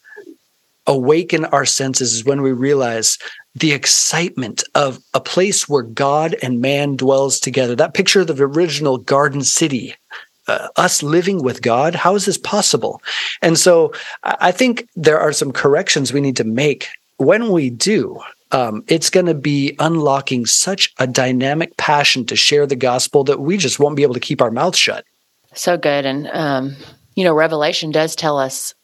awaken 0.86 1.44
our 1.46 1.64
senses 1.64 2.12
is 2.12 2.24
when 2.24 2.42
we 2.42 2.52
realize 2.52 3.18
the 3.54 3.72
excitement 3.72 4.62
of 4.74 4.98
a 5.14 5.20
place 5.20 5.68
where 5.68 5.82
God 5.82 6.36
and 6.42 6.60
man 6.60 6.96
dwells 6.96 7.40
together. 7.40 7.74
That 7.74 7.94
picture 7.94 8.20
of 8.20 8.28
the 8.28 8.44
original 8.44 8.98
garden 8.98 9.42
city, 9.42 9.94
uh, 10.46 10.68
us 10.76 11.02
living 11.02 11.42
with 11.42 11.62
God, 11.62 11.94
how 11.94 12.14
is 12.14 12.26
this 12.26 12.38
possible? 12.38 13.02
And 13.42 13.58
so 13.58 13.92
I 14.22 14.52
think 14.52 14.88
there 14.94 15.18
are 15.18 15.32
some 15.32 15.52
corrections 15.52 16.12
we 16.12 16.20
need 16.20 16.36
to 16.36 16.44
make 16.44 16.88
when 17.16 17.50
we 17.50 17.70
do. 17.70 18.18
Um, 18.52 18.82
it's 18.88 19.10
going 19.10 19.26
to 19.26 19.34
be 19.34 19.76
unlocking 19.78 20.46
such 20.46 20.92
a 20.98 21.06
dynamic 21.06 21.76
passion 21.76 22.26
to 22.26 22.36
share 22.36 22.66
the 22.66 22.76
gospel 22.76 23.22
that 23.24 23.40
we 23.40 23.56
just 23.56 23.78
won't 23.78 23.96
be 23.96 24.02
able 24.02 24.14
to 24.14 24.20
keep 24.20 24.42
our 24.42 24.50
mouths 24.50 24.78
shut. 24.78 25.04
So 25.54 25.76
good. 25.76 26.04
And, 26.04 26.28
um, 26.32 26.76
you 27.14 27.24
know, 27.24 27.34
Revelation 27.34 27.90
does 27.90 28.16
tell 28.16 28.38
us 28.38 28.74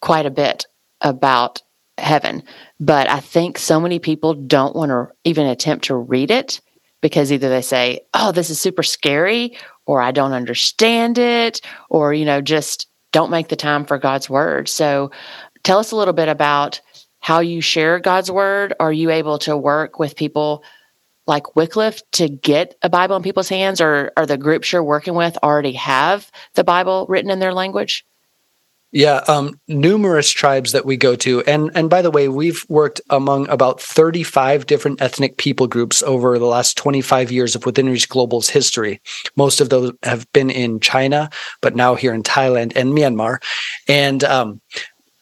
quite 0.00 0.26
a 0.26 0.30
bit 0.30 0.66
about 1.00 1.62
heaven. 1.98 2.42
But 2.80 3.08
I 3.08 3.20
think 3.20 3.58
so 3.58 3.80
many 3.80 3.98
people 3.98 4.34
don't 4.34 4.76
want 4.76 4.90
to 4.90 5.08
even 5.24 5.46
attempt 5.46 5.86
to 5.86 5.96
read 5.96 6.30
it 6.30 6.60
because 7.00 7.30
either 7.30 7.48
they 7.48 7.62
say, 7.62 8.00
oh, 8.14 8.32
this 8.32 8.50
is 8.50 8.60
super 8.60 8.82
scary, 8.82 9.56
or 9.84 10.00
I 10.00 10.10
don't 10.10 10.32
understand 10.32 11.18
it, 11.18 11.60
or, 11.88 12.12
you 12.12 12.24
know, 12.24 12.40
just 12.40 12.88
don't 13.12 13.30
make 13.30 13.48
the 13.48 13.56
time 13.56 13.84
for 13.84 13.98
God's 13.98 14.28
word. 14.28 14.68
So 14.68 15.10
tell 15.62 15.78
us 15.78 15.92
a 15.92 15.96
little 15.96 16.14
bit 16.14 16.28
about 16.28 16.80
how 17.20 17.40
you 17.40 17.60
share 17.60 17.98
God's 17.98 18.30
word. 18.30 18.74
Are 18.80 18.92
you 18.92 19.10
able 19.10 19.38
to 19.40 19.56
work 19.56 19.98
with 19.98 20.16
people 20.16 20.64
like 21.26 21.56
Wycliffe 21.56 22.02
to 22.12 22.28
get 22.28 22.76
a 22.82 22.88
Bible 22.88 23.16
in 23.16 23.22
people's 23.22 23.48
hands, 23.48 23.80
or 23.80 24.12
are 24.16 24.26
the 24.26 24.38
groups 24.38 24.72
you're 24.72 24.82
working 24.82 25.14
with 25.14 25.36
already 25.42 25.72
have 25.72 26.30
the 26.54 26.64
Bible 26.64 27.06
written 27.08 27.30
in 27.30 27.40
their 27.40 27.54
language? 27.54 28.06
Yeah, 28.96 29.16
um, 29.28 29.60
numerous 29.68 30.30
tribes 30.30 30.72
that 30.72 30.86
we 30.86 30.96
go 30.96 31.16
to, 31.16 31.42
and 31.42 31.70
and 31.74 31.90
by 31.90 32.00
the 32.00 32.10
way, 32.10 32.30
we've 32.30 32.64
worked 32.70 33.02
among 33.10 33.46
about 33.50 33.78
thirty 33.78 34.22
five 34.22 34.64
different 34.64 35.02
ethnic 35.02 35.36
people 35.36 35.66
groups 35.66 36.02
over 36.02 36.38
the 36.38 36.46
last 36.46 36.78
twenty 36.78 37.02
five 37.02 37.30
years 37.30 37.54
of 37.54 37.66
Within 37.66 37.90
Reach 37.90 38.08
Global's 38.08 38.48
history. 38.48 39.02
Most 39.36 39.60
of 39.60 39.68
those 39.68 39.92
have 40.02 40.26
been 40.32 40.48
in 40.48 40.80
China, 40.80 41.28
but 41.60 41.76
now 41.76 41.94
here 41.94 42.14
in 42.14 42.22
Thailand 42.22 42.72
and 42.74 42.94
Myanmar, 42.94 43.42
and 43.86 44.24
um, 44.24 44.62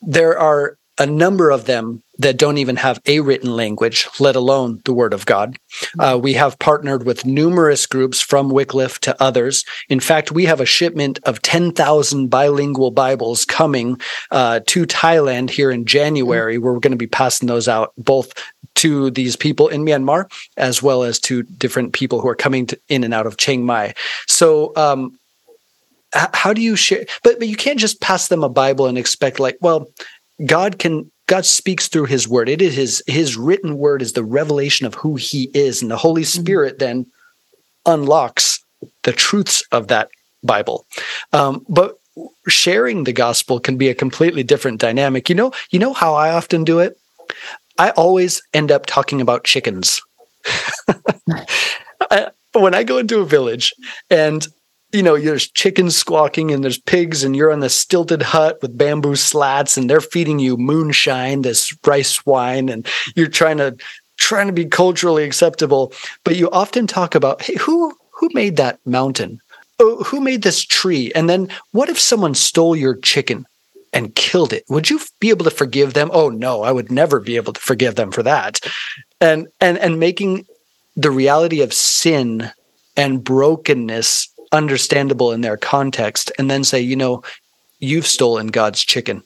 there 0.02 0.38
are 0.38 0.78
a 0.98 1.06
number 1.06 1.50
of 1.50 1.64
them 1.64 2.02
that 2.18 2.36
don't 2.36 2.58
even 2.58 2.76
have 2.76 3.00
a 3.06 3.20
written 3.20 3.56
language, 3.56 4.08
let 4.20 4.36
alone 4.36 4.80
the 4.84 4.92
Word 4.92 5.12
of 5.12 5.26
God. 5.26 5.56
Uh, 5.98 6.18
we 6.20 6.34
have 6.34 6.58
partnered 6.60 7.04
with 7.04 7.26
numerous 7.26 7.86
groups 7.86 8.20
from 8.20 8.48
Wycliffe 8.48 9.00
to 9.00 9.20
others. 9.20 9.64
In 9.88 9.98
fact, 9.98 10.30
we 10.30 10.44
have 10.44 10.60
a 10.60 10.66
shipment 10.66 11.18
of 11.24 11.42
10,000 11.42 12.28
bilingual 12.28 12.92
Bibles 12.92 13.44
coming 13.44 14.00
uh, 14.30 14.60
to 14.66 14.86
Thailand 14.86 15.50
here 15.50 15.72
in 15.72 15.84
January, 15.84 16.58
where 16.58 16.72
we're 16.72 16.78
going 16.78 16.92
to 16.92 16.96
be 16.96 17.08
passing 17.08 17.48
those 17.48 17.66
out 17.66 17.92
both 17.98 18.32
to 18.76 19.10
these 19.10 19.34
people 19.34 19.68
in 19.68 19.84
Myanmar 19.84 20.30
as 20.56 20.82
well 20.82 21.02
as 21.02 21.18
to 21.20 21.42
different 21.42 21.92
people 21.92 22.20
who 22.20 22.28
are 22.28 22.36
coming 22.36 22.66
to, 22.66 22.80
in 22.88 23.02
and 23.02 23.14
out 23.14 23.26
of 23.26 23.36
Chiang 23.36 23.64
Mai. 23.64 23.94
So, 24.26 24.72
um, 24.76 25.18
how 26.32 26.52
do 26.52 26.60
you 26.60 26.76
share 26.76 27.04
but, 27.24 27.40
but 27.40 27.48
you 27.48 27.56
can't 27.56 27.78
just 27.78 28.00
pass 28.00 28.28
them 28.28 28.44
a 28.44 28.48
bible 28.48 28.86
and 28.86 28.96
expect 28.96 29.40
like 29.40 29.58
well 29.60 29.88
God 30.44 30.78
can 30.78 31.10
God 31.26 31.46
speaks 31.46 31.88
through 31.88 32.06
his 32.06 32.28
word. 32.28 32.48
It 32.48 32.60
is 32.60 32.74
his 32.74 33.02
his 33.06 33.36
written 33.36 33.78
word 33.78 34.02
is 34.02 34.12
the 34.12 34.24
revelation 34.24 34.86
of 34.86 34.94
who 34.94 35.16
he 35.16 35.50
is 35.54 35.82
and 35.82 35.90
the 35.90 35.96
Holy 35.96 36.22
mm-hmm. 36.22 36.40
Spirit 36.40 36.78
mm-hmm. 36.78 36.84
then 36.84 37.06
unlocks 37.86 38.64
the 39.02 39.12
truths 39.12 39.62
of 39.72 39.88
that 39.88 40.08
Bible. 40.42 40.86
Um, 41.32 41.64
but 41.68 41.98
sharing 42.48 43.04
the 43.04 43.12
gospel 43.12 43.58
can 43.58 43.76
be 43.76 43.88
a 43.88 43.94
completely 43.94 44.42
different 44.42 44.80
dynamic. 44.80 45.28
You 45.28 45.34
know, 45.34 45.52
you 45.70 45.78
know 45.78 45.92
how 45.92 46.14
I 46.14 46.30
often 46.30 46.64
do 46.64 46.78
it? 46.78 46.96
I 47.78 47.90
always 47.90 48.42
end 48.52 48.70
up 48.70 48.86
talking 48.86 49.20
about 49.20 49.44
chickens. 49.44 50.00
I, 52.10 52.28
when 52.52 52.74
I 52.74 52.84
go 52.84 52.98
into 52.98 53.18
a 53.18 53.26
village 53.26 53.74
and 54.10 54.46
you 54.94 55.02
know, 55.02 55.18
there's 55.18 55.50
chickens 55.50 55.96
squawking 55.96 56.52
and 56.52 56.62
there's 56.62 56.78
pigs, 56.78 57.24
and 57.24 57.34
you're 57.34 57.52
on 57.52 57.58
the 57.58 57.68
stilted 57.68 58.22
hut 58.22 58.62
with 58.62 58.78
bamboo 58.78 59.16
slats, 59.16 59.76
and 59.76 59.90
they're 59.90 60.00
feeding 60.00 60.38
you 60.38 60.56
moonshine, 60.56 61.42
this 61.42 61.76
rice 61.84 62.24
wine, 62.24 62.68
and 62.68 62.86
you're 63.16 63.26
trying 63.26 63.58
to 63.58 63.76
trying 64.16 64.46
to 64.46 64.52
be 64.52 64.64
culturally 64.64 65.24
acceptable. 65.24 65.92
But 66.22 66.36
you 66.36 66.48
often 66.50 66.86
talk 66.86 67.16
about, 67.16 67.42
hey, 67.42 67.56
who 67.56 67.92
who 68.12 68.28
made 68.34 68.56
that 68.56 68.78
mountain? 68.86 69.40
Oh, 69.80 70.04
who 70.04 70.20
made 70.20 70.42
this 70.42 70.62
tree? 70.62 71.10
And 71.16 71.28
then 71.28 71.48
what 71.72 71.88
if 71.88 71.98
someone 71.98 72.34
stole 72.34 72.76
your 72.76 72.94
chicken 72.94 73.44
and 73.92 74.14
killed 74.14 74.52
it? 74.52 74.62
Would 74.68 74.88
you 74.90 75.00
be 75.18 75.30
able 75.30 75.44
to 75.44 75.50
forgive 75.50 75.94
them? 75.94 76.10
Oh 76.12 76.28
no, 76.30 76.62
I 76.62 76.70
would 76.70 76.92
never 76.92 77.18
be 77.18 77.34
able 77.34 77.52
to 77.52 77.60
forgive 77.60 77.96
them 77.96 78.12
for 78.12 78.22
that. 78.22 78.60
And 79.20 79.48
and 79.60 79.76
and 79.78 79.98
making 79.98 80.46
the 80.96 81.10
reality 81.10 81.62
of 81.62 81.74
sin 81.74 82.52
and 82.96 83.24
brokenness 83.24 84.28
understandable 84.54 85.32
in 85.32 85.42
their 85.42 85.56
context 85.56 86.32
and 86.38 86.50
then 86.50 86.64
say, 86.64 86.80
you 86.80 86.96
know, 86.96 87.22
you've 87.80 88.06
stolen 88.06 88.46
God's 88.46 88.82
chicken 88.82 89.22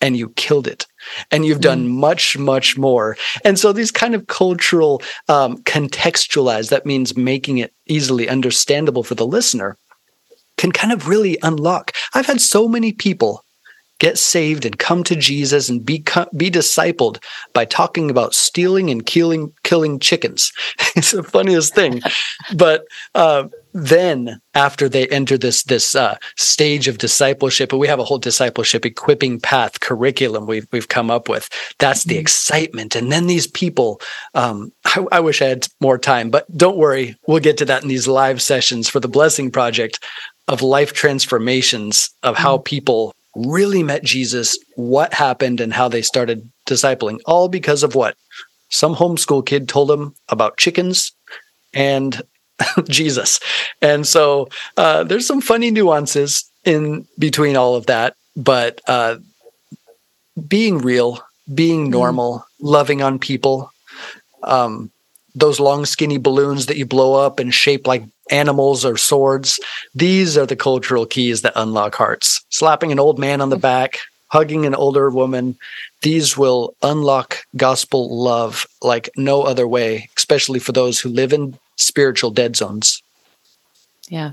and 0.00 0.16
you 0.16 0.28
killed 0.30 0.66
it 0.66 0.86
and 1.30 1.46
you've 1.46 1.60
done 1.60 1.86
mm. 1.86 1.92
much 1.92 2.36
much 2.36 2.76
more 2.76 3.16
and 3.44 3.58
so 3.58 3.72
these 3.72 3.90
kind 3.90 4.14
of 4.14 4.26
cultural 4.26 5.00
um, 5.28 5.56
contextualize 5.58 6.68
that 6.68 6.84
means 6.84 7.16
making 7.16 7.58
it 7.58 7.72
easily 7.86 8.28
understandable 8.28 9.02
for 9.02 9.14
the 9.14 9.26
listener 9.26 9.78
can 10.58 10.72
kind 10.72 10.92
of 10.92 11.08
really 11.08 11.38
unlock 11.42 11.92
i've 12.14 12.26
had 12.26 12.40
so 12.40 12.68
many 12.68 12.92
people 12.92 13.43
get 14.04 14.18
saved 14.18 14.66
and 14.66 14.78
come 14.78 15.02
to 15.02 15.16
Jesus 15.16 15.70
and 15.70 15.82
be 15.82 16.04
be 16.36 16.50
discipled 16.50 17.24
by 17.54 17.64
talking 17.64 18.10
about 18.10 18.34
stealing 18.34 18.90
and 18.90 19.06
killing 19.06 19.50
killing 19.62 19.98
chickens. 19.98 20.52
it's 20.94 21.12
the 21.12 21.22
funniest 21.22 21.74
thing, 21.74 22.02
but 22.54 22.84
uh, 23.14 23.48
then 23.72 24.42
after 24.52 24.90
they 24.90 25.08
enter 25.08 25.38
this 25.38 25.62
this 25.62 25.94
uh, 25.94 26.18
stage 26.36 26.86
of 26.86 26.98
discipleship, 26.98 27.72
and 27.72 27.80
we 27.80 27.88
have 27.88 27.98
a 27.98 28.04
whole 28.04 28.18
discipleship 28.18 28.84
equipping 28.84 29.40
path 29.40 29.80
curriculum 29.80 30.46
we've 30.46 30.68
we've 30.70 30.88
come 30.88 31.10
up 31.10 31.30
with. 31.30 31.48
That's 31.78 32.04
the 32.04 32.16
mm-hmm. 32.16 32.20
excitement, 32.20 32.94
and 32.94 33.10
then 33.10 33.26
these 33.26 33.46
people. 33.46 34.02
Um, 34.34 34.70
I, 34.84 35.06
I 35.12 35.20
wish 35.20 35.40
I 35.40 35.46
had 35.46 35.66
more 35.80 35.96
time, 35.96 36.28
but 36.28 36.44
don't 36.54 36.76
worry, 36.76 37.16
we'll 37.26 37.40
get 37.40 37.56
to 37.58 37.64
that 37.64 37.82
in 37.82 37.88
these 37.88 38.06
live 38.06 38.42
sessions 38.42 38.86
for 38.86 39.00
the 39.00 39.08
Blessing 39.08 39.50
Project 39.50 40.04
of 40.46 40.60
life 40.60 40.92
transformations 40.92 42.10
of 42.22 42.36
how 42.36 42.56
mm-hmm. 42.56 42.64
people 42.64 43.14
really 43.34 43.82
met 43.82 44.04
Jesus, 44.04 44.58
what 44.76 45.14
happened, 45.14 45.60
and 45.60 45.72
how 45.72 45.88
they 45.88 46.02
started 46.02 46.50
discipling, 46.66 47.20
all 47.26 47.48
because 47.48 47.82
of 47.82 47.94
what? 47.94 48.16
Some 48.68 48.94
homeschool 48.94 49.44
kid 49.44 49.68
told 49.68 49.88
them 49.88 50.14
about 50.28 50.56
chickens 50.56 51.12
and 51.72 52.22
Jesus. 52.88 53.40
And 53.82 54.06
so 54.06 54.48
uh, 54.76 55.04
there's 55.04 55.26
some 55.26 55.40
funny 55.40 55.70
nuances 55.70 56.50
in 56.64 57.06
between 57.18 57.56
all 57.56 57.74
of 57.74 57.86
that, 57.86 58.16
but 58.36 58.80
uh, 58.88 59.16
being 60.48 60.78
real, 60.78 61.20
being 61.52 61.84
mm-hmm. 61.84 61.92
normal, 61.92 62.38
mm. 62.38 62.44
loving 62.60 63.02
on 63.02 63.18
people, 63.18 63.70
um, 64.42 64.90
those 65.34 65.60
long, 65.60 65.84
skinny 65.84 66.18
balloons 66.18 66.66
that 66.66 66.76
you 66.76 66.86
blow 66.86 67.14
up 67.14 67.38
and 67.38 67.52
shape 67.52 67.86
like 67.86 68.04
animals 68.30 68.84
or 68.84 68.96
swords. 68.96 69.60
These 69.94 70.36
are 70.38 70.46
the 70.46 70.56
cultural 70.56 71.06
keys 71.06 71.42
that 71.42 71.52
unlock 71.56 71.94
hearts. 71.94 72.44
Slapping 72.50 72.92
an 72.92 73.00
old 73.00 73.18
man 73.18 73.40
on 73.40 73.50
the 73.50 73.56
back, 73.56 73.98
hugging 74.28 74.64
an 74.66 74.74
older 74.74 75.10
woman, 75.10 75.56
these 76.02 76.36
will 76.36 76.74
unlock 76.82 77.38
gospel 77.56 78.16
love 78.16 78.66
like 78.82 79.10
no 79.16 79.42
other 79.42 79.66
way, 79.66 80.08
especially 80.16 80.58
for 80.58 80.72
those 80.72 81.00
who 81.00 81.08
live 81.08 81.32
in 81.32 81.58
spiritual 81.76 82.30
dead 82.30 82.56
zones. 82.56 83.02
Yeah, 84.08 84.32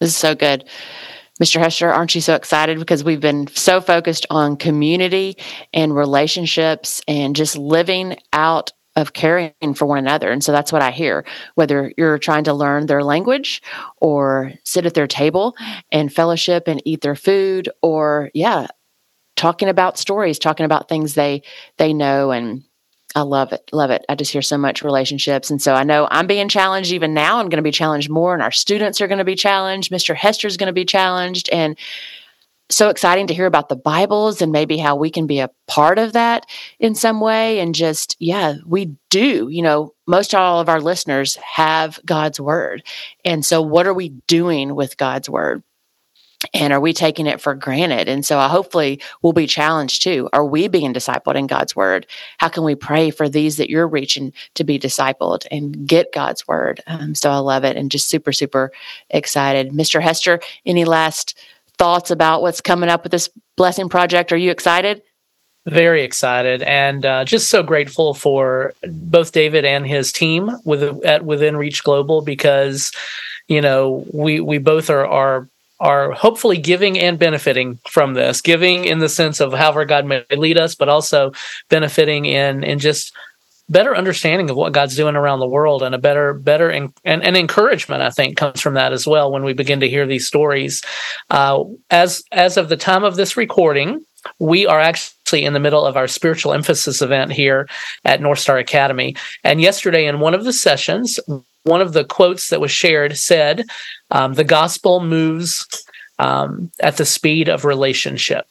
this 0.00 0.10
is 0.10 0.16
so 0.16 0.34
good. 0.34 0.64
Mr. 1.42 1.58
Hester, 1.58 1.90
aren't 1.90 2.14
you 2.14 2.20
so 2.20 2.34
excited? 2.34 2.78
Because 2.78 3.02
we've 3.02 3.20
been 3.20 3.48
so 3.48 3.80
focused 3.80 4.26
on 4.30 4.56
community 4.56 5.36
and 5.72 5.96
relationships 5.96 7.02
and 7.08 7.34
just 7.34 7.56
living 7.56 8.16
out 8.32 8.70
of 8.96 9.12
caring 9.12 9.74
for 9.74 9.86
one 9.86 9.98
another. 9.98 10.30
And 10.30 10.44
so 10.44 10.52
that's 10.52 10.72
what 10.72 10.82
I 10.82 10.90
hear, 10.90 11.24
whether 11.54 11.92
you're 11.96 12.18
trying 12.18 12.44
to 12.44 12.54
learn 12.54 12.86
their 12.86 13.02
language 13.02 13.62
or 13.96 14.52
sit 14.64 14.86
at 14.86 14.94
their 14.94 15.06
table 15.06 15.56
and 15.90 16.12
fellowship 16.12 16.68
and 16.68 16.82
eat 16.84 17.00
their 17.00 17.16
food 17.16 17.68
or 17.80 18.30
yeah, 18.34 18.66
talking 19.36 19.68
about 19.68 19.98
stories, 19.98 20.38
talking 20.38 20.66
about 20.66 20.88
things 20.88 21.14
they 21.14 21.42
they 21.78 21.92
know 21.92 22.30
and 22.30 22.64
I 23.14 23.22
love 23.22 23.52
it. 23.52 23.68
Love 23.72 23.90
it. 23.90 24.04
I 24.08 24.14
just 24.14 24.32
hear 24.32 24.40
so 24.40 24.56
much 24.56 24.82
relationships. 24.82 25.50
And 25.50 25.60
so 25.60 25.74
I 25.74 25.84
know 25.84 26.08
I'm 26.10 26.26
being 26.26 26.48
challenged 26.48 26.92
even 26.92 27.12
now. 27.12 27.38
I'm 27.38 27.50
going 27.50 27.58
to 27.58 27.62
be 27.62 27.70
challenged 27.70 28.08
more 28.08 28.32
and 28.32 28.42
our 28.42 28.50
students 28.50 29.00
are 29.00 29.08
going 29.08 29.18
to 29.18 29.24
be 29.24 29.34
challenged. 29.34 29.92
Mr. 29.92 30.14
Hester's 30.14 30.56
going 30.56 30.68
to 30.68 30.72
be 30.72 30.86
challenged 30.86 31.50
and 31.50 31.76
so 32.76 32.88
exciting 32.88 33.26
to 33.26 33.34
hear 33.34 33.46
about 33.46 33.68
the 33.68 33.76
Bibles 33.76 34.42
and 34.42 34.52
maybe 34.52 34.78
how 34.78 34.96
we 34.96 35.10
can 35.10 35.26
be 35.26 35.40
a 35.40 35.50
part 35.66 35.98
of 35.98 36.12
that 36.14 36.46
in 36.78 36.94
some 36.94 37.20
way. 37.20 37.60
And 37.60 37.74
just, 37.74 38.16
yeah, 38.18 38.56
we 38.66 38.96
do. 39.10 39.48
You 39.50 39.62
know, 39.62 39.94
most 40.06 40.34
all 40.34 40.60
of 40.60 40.68
our 40.68 40.80
listeners 40.80 41.36
have 41.36 42.00
God's 42.04 42.40
word. 42.40 42.82
And 43.24 43.44
so, 43.44 43.62
what 43.62 43.86
are 43.86 43.94
we 43.94 44.10
doing 44.26 44.74
with 44.74 44.96
God's 44.96 45.28
word? 45.28 45.62
And 46.52 46.72
are 46.72 46.80
we 46.80 46.92
taking 46.92 47.28
it 47.28 47.40
for 47.40 47.54
granted? 47.54 48.08
And 48.08 48.24
so, 48.24 48.38
I 48.38 48.48
hopefully 48.48 49.00
we'll 49.22 49.32
be 49.32 49.46
challenged 49.46 50.02
too. 50.02 50.28
Are 50.32 50.44
we 50.44 50.68
being 50.68 50.92
discipled 50.92 51.36
in 51.36 51.46
God's 51.46 51.76
word? 51.76 52.06
How 52.38 52.48
can 52.48 52.64
we 52.64 52.74
pray 52.74 53.10
for 53.10 53.28
these 53.28 53.58
that 53.58 53.70
you're 53.70 53.88
reaching 53.88 54.32
to 54.54 54.64
be 54.64 54.78
discipled 54.78 55.46
and 55.50 55.86
get 55.86 56.12
God's 56.12 56.46
word? 56.48 56.80
Um, 56.86 57.14
so, 57.14 57.30
I 57.30 57.38
love 57.38 57.64
it 57.64 57.76
and 57.76 57.90
just 57.90 58.08
super, 58.08 58.32
super 58.32 58.72
excited. 59.10 59.72
Mr. 59.72 60.00
Hester, 60.00 60.40
any 60.66 60.84
last 60.84 61.38
thoughts 61.78 62.10
about 62.10 62.42
what's 62.42 62.60
coming 62.60 62.88
up 62.88 63.02
with 63.02 63.12
this 63.12 63.28
blessing 63.56 63.88
project? 63.88 64.32
Are 64.32 64.36
you 64.36 64.50
excited? 64.50 65.02
Very 65.66 66.02
excited 66.02 66.62
and 66.62 67.06
uh, 67.06 67.24
just 67.24 67.48
so 67.48 67.62
grateful 67.62 68.14
for 68.14 68.74
both 68.82 69.30
David 69.30 69.64
and 69.64 69.86
his 69.86 70.10
team 70.10 70.50
with 70.64 70.82
at 71.04 71.24
Within 71.24 71.56
Reach 71.56 71.84
Global 71.84 72.20
because 72.20 72.90
you 73.46 73.60
know 73.60 74.04
we 74.12 74.40
we 74.40 74.58
both 74.58 74.90
are 74.90 75.06
are 75.06 75.48
are 75.78 76.12
hopefully 76.12 76.58
giving 76.58 76.98
and 76.98 77.18
benefiting 77.18 77.78
from 77.88 78.14
this, 78.14 78.40
giving 78.40 78.84
in 78.86 78.98
the 78.98 79.08
sense 79.08 79.40
of 79.40 79.52
however 79.52 79.84
God 79.84 80.04
may 80.04 80.24
lead 80.30 80.58
us, 80.58 80.74
but 80.74 80.88
also 80.88 81.32
benefiting 81.68 82.24
in 82.24 82.64
in 82.64 82.80
just 82.80 83.12
better 83.68 83.96
understanding 83.96 84.50
of 84.50 84.56
what 84.56 84.72
God's 84.72 84.96
doing 84.96 85.16
around 85.16 85.40
the 85.40 85.46
world 85.46 85.82
and 85.82 85.94
a 85.94 85.98
better, 85.98 86.34
better, 86.34 86.68
and, 86.68 86.92
and, 87.04 87.22
and 87.24 87.36
encouragement, 87.36 88.02
I 88.02 88.10
think, 88.10 88.36
comes 88.36 88.60
from 88.60 88.74
that 88.74 88.92
as 88.92 89.06
well 89.06 89.32
when 89.32 89.44
we 89.44 89.52
begin 89.52 89.80
to 89.80 89.88
hear 89.88 90.06
these 90.06 90.26
stories. 90.26 90.82
Uh, 91.30 91.64
as, 91.90 92.22
as 92.32 92.56
of 92.56 92.68
the 92.68 92.76
time 92.76 93.04
of 93.04 93.16
this 93.16 93.36
recording, 93.36 94.04
we 94.38 94.66
are 94.66 94.80
actually 94.80 95.44
in 95.44 95.52
the 95.52 95.60
middle 95.60 95.86
of 95.86 95.96
our 95.96 96.08
spiritual 96.08 96.52
emphasis 96.52 97.00
event 97.00 97.32
here 97.32 97.68
at 98.04 98.20
North 98.20 98.38
Star 98.38 98.58
Academy. 98.58 99.16
And 99.42 99.60
yesterday, 99.60 100.06
in 100.06 100.20
one 100.20 100.34
of 100.34 100.44
the 100.44 100.52
sessions, 100.52 101.18
one 101.64 101.80
of 101.80 101.92
the 101.92 102.04
quotes 102.04 102.50
that 102.50 102.60
was 102.60 102.70
shared 102.70 103.16
said, 103.16 103.64
um, 104.10 104.34
The 104.34 104.44
gospel 104.44 105.00
moves 105.00 105.66
um, 106.18 106.70
at 106.80 106.98
the 106.98 107.06
speed 107.06 107.48
of 107.48 107.64
relationship 107.64 108.46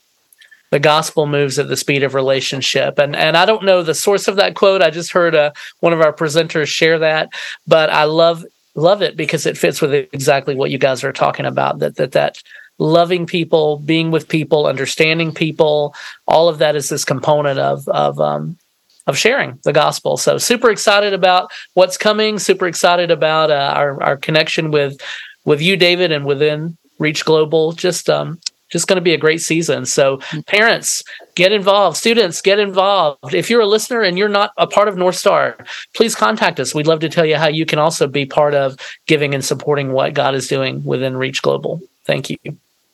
the 0.71 0.79
gospel 0.79 1.27
moves 1.27 1.59
at 1.59 1.67
the 1.67 1.77
speed 1.77 2.01
of 2.01 2.15
relationship. 2.15 2.97
And 2.97 3.15
and 3.15 3.37
I 3.37 3.45
don't 3.45 3.63
know 3.63 3.83
the 3.83 3.93
source 3.93 4.27
of 4.27 4.37
that 4.37 4.55
quote. 4.55 4.81
I 4.81 4.89
just 4.89 5.11
heard 5.11 5.35
uh, 5.35 5.51
one 5.81 5.93
of 5.93 6.01
our 6.01 6.13
presenters 6.13 6.67
share 6.67 6.97
that, 6.99 7.29
but 7.67 7.89
I 7.89 8.05
love 8.05 8.43
love 8.73 9.01
it 9.01 9.15
because 9.15 9.45
it 9.45 9.57
fits 9.57 9.81
with 9.81 9.93
exactly 9.93 10.55
what 10.55 10.71
you 10.71 10.77
guys 10.77 11.03
are 11.03 11.13
talking 11.13 11.45
about. 11.45 11.79
That 11.79 11.97
that 11.97 12.13
that 12.13 12.41
loving 12.79 13.25
people, 13.27 13.77
being 13.77 14.11
with 14.11 14.27
people, 14.27 14.65
understanding 14.65 15.33
people, 15.33 15.93
all 16.27 16.49
of 16.49 16.57
that 16.59 16.75
is 16.75 16.89
this 16.89 17.05
component 17.05 17.59
of 17.59 17.87
of 17.89 18.19
um, 18.19 18.57
of 19.07 19.17
sharing 19.17 19.59
the 19.63 19.73
gospel. 19.73 20.15
So 20.15 20.37
super 20.37 20.71
excited 20.71 21.13
about 21.13 21.51
what's 21.73 21.97
coming. 21.97 22.39
Super 22.39 22.67
excited 22.67 23.11
about 23.11 23.51
uh, 23.51 23.73
our 23.75 24.01
our 24.01 24.17
connection 24.17 24.71
with 24.71 25.01
with 25.43 25.61
you, 25.61 25.75
David, 25.75 26.13
and 26.13 26.25
within 26.25 26.77
Reach 26.97 27.25
Global. 27.25 27.73
Just 27.73 28.09
um, 28.09 28.39
just 28.71 28.87
going 28.87 28.97
to 28.97 29.01
be 29.01 29.13
a 29.13 29.17
great 29.17 29.41
season. 29.41 29.85
So, 29.85 30.17
mm-hmm. 30.17 30.41
parents, 30.41 31.03
get 31.35 31.51
involved. 31.51 31.97
Students, 31.97 32.41
get 32.41 32.59
involved. 32.59 33.33
If 33.33 33.49
you're 33.49 33.61
a 33.61 33.67
listener 33.67 34.01
and 34.01 34.17
you're 34.17 34.29
not 34.29 34.51
a 34.57 34.67
part 34.67 34.87
of 34.87 34.97
North 34.97 35.15
Star, 35.15 35.57
please 35.93 36.15
contact 36.15 36.59
us. 36.59 36.73
We'd 36.73 36.87
love 36.87 37.01
to 37.01 37.09
tell 37.09 37.25
you 37.25 37.35
how 37.35 37.47
you 37.47 37.65
can 37.65 37.79
also 37.79 38.07
be 38.07 38.25
part 38.25 38.53
of 38.53 38.77
giving 39.07 39.33
and 39.33 39.43
supporting 39.43 39.91
what 39.91 40.13
God 40.13 40.35
is 40.35 40.47
doing 40.47 40.83
within 40.83 41.17
Reach 41.17 41.41
Global. 41.41 41.81
Thank 42.05 42.29
you. 42.29 42.37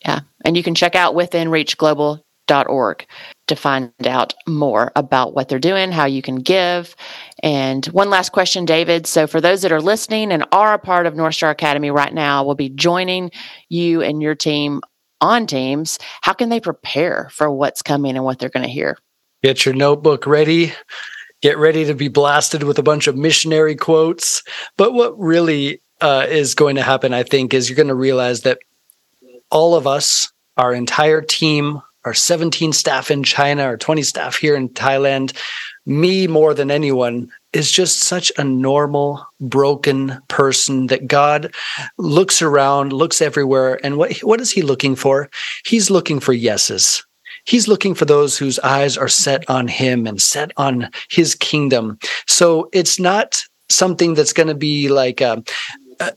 Yeah. 0.06 0.22
And 0.46 0.56
you 0.56 0.64
can 0.64 0.76
check 0.76 0.96
out 0.96 1.16
withinreachglobal.org 1.16 3.06
to 3.48 3.56
find 3.56 3.92
out 4.08 4.34
more 4.48 4.92
about 4.96 5.34
what 5.34 5.50
they're 5.50 5.60
doing, 5.60 5.92
how 5.92 6.06
you 6.06 6.22
can 6.22 6.38
give. 6.38 6.96
And 7.44 7.86
one 7.88 8.10
last 8.10 8.32
question, 8.32 8.66
David. 8.66 9.08
So, 9.08 9.28
for 9.28 9.42
those 9.42 9.62
that 9.62 9.72
are 9.72 9.82
listening 9.82 10.32
and 10.32 10.46
are 10.52 10.74
a 10.74 10.80
part 10.80 11.06
of 11.06 11.16
North 11.16 11.36
Star 11.36 11.50
Academy 11.50 11.92
right 11.92 12.14
now, 12.14 12.44
we'll 12.44 12.56
be 12.56 12.70
joining 12.70 13.32
you 13.70 14.02
and 14.02 14.22
your 14.22 14.36
team 14.36 14.82
on 15.22 15.48
teams, 15.48 16.00
how 16.22 16.34
can 16.34 16.50
they 16.50 16.60
prepare 16.60 17.30
for 17.32 17.52
what's 17.52 17.82
coming 17.82 18.16
and 18.16 18.26
what 18.26 18.40
they're 18.40 18.50
going 18.50 18.66
to 18.66 18.72
hear? 18.72 18.98
Get 19.44 19.66
your 19.66 19.76
notebook 19.76 20.26
ready. 20.26 20.74
Get 21.42 21.58
ready 21.58 21.86
to 21.86 21.94
be 21.94 22.08
blasted 22.08 22.64
with 22.64 22.80
a 22.80 22.84
bunch 22.84 23.08
of 23.08 23.16
missionary 23.16 23.76
quotes. 23.76 24.42
But 24.78 24.94
what 24.94 25.18
really 25.18 25.82
uh, 26.02 26.26
is 26.28 26.56
going 26.56 26.76
to 26.76 26.84
happen, 26.84 27.14
I 27.14 27.24
think, 27.24 27.54
is 27.54 27.70
you're 27.70 27.76
going 27.76 27.88
to 27.88 27.96
realize 27.96 28.42
that 28.42 28.60
all 29.52 29.76
of 29.76 29.86
us, 29.86 30.32
our 30.58 30.74
entire 30.74 31.22
team, 31.22 31.82
our 32.06 32.14
17 32.14 32.74
staff 32.74 33.12
in 33.12 33.24
China, 33.24 33.64
our 33.64 33.78
20 33.78 34.02
staff 34.04 34.38
here 34.38 34.56
in 34.56 34.70
Thailand, 34.70 35.36
me 35.86 36.28
more 36.28 36.54
than 36.54 36.72
anyone, 36.72 37.30
is 37.58 37.72
just 37.72 38.04
such 38.04 38.32
a 38.38 38.44
normal, 38.44 39.26
broken 39.40 40.22
person 40.28 40.88
that 40.88 41.08
God 41.08 41.54
looks 41.98 42.42
around, 42.44 42.94
looks 42.94 43.20
everywhere. 43.20 43.80
And 43.84 43.98
what, 43.98 44.16
what 44.20 44.40
is 44.40 44.52
he 44.52 44.62
looking 44.62 44.96
for? 44.96 45.30
He's 45.66 45.90
looking 45.90 46.20
for 46.20 46.34
yeses. 46.34 47.04
He's 47.46 47.68
looking 47.68 47.96
for 47.96 48.06
those 48.06 48.38
whose 48.38 48.60
eyes 48.60 48.96
are 48.96 49.08
set 49.08 49.50
on 49.50 49.68
him 49.68 50.06
and 50.06 50.22
set 50.22 50.52
on 50.58 50.92
his 51.10 51.34
kingdom. 51.34 51.98
So 52.28 52.70
it's 52.74 53.00
not 53.00 53.42
something 53.70 54.14
that's 54.14 54.34
going 54.34 54.50
to 54.50 54.56
be 54.56 54.90
like 54.90 55.20
a, 55.20 55.44
a 56.00 56.14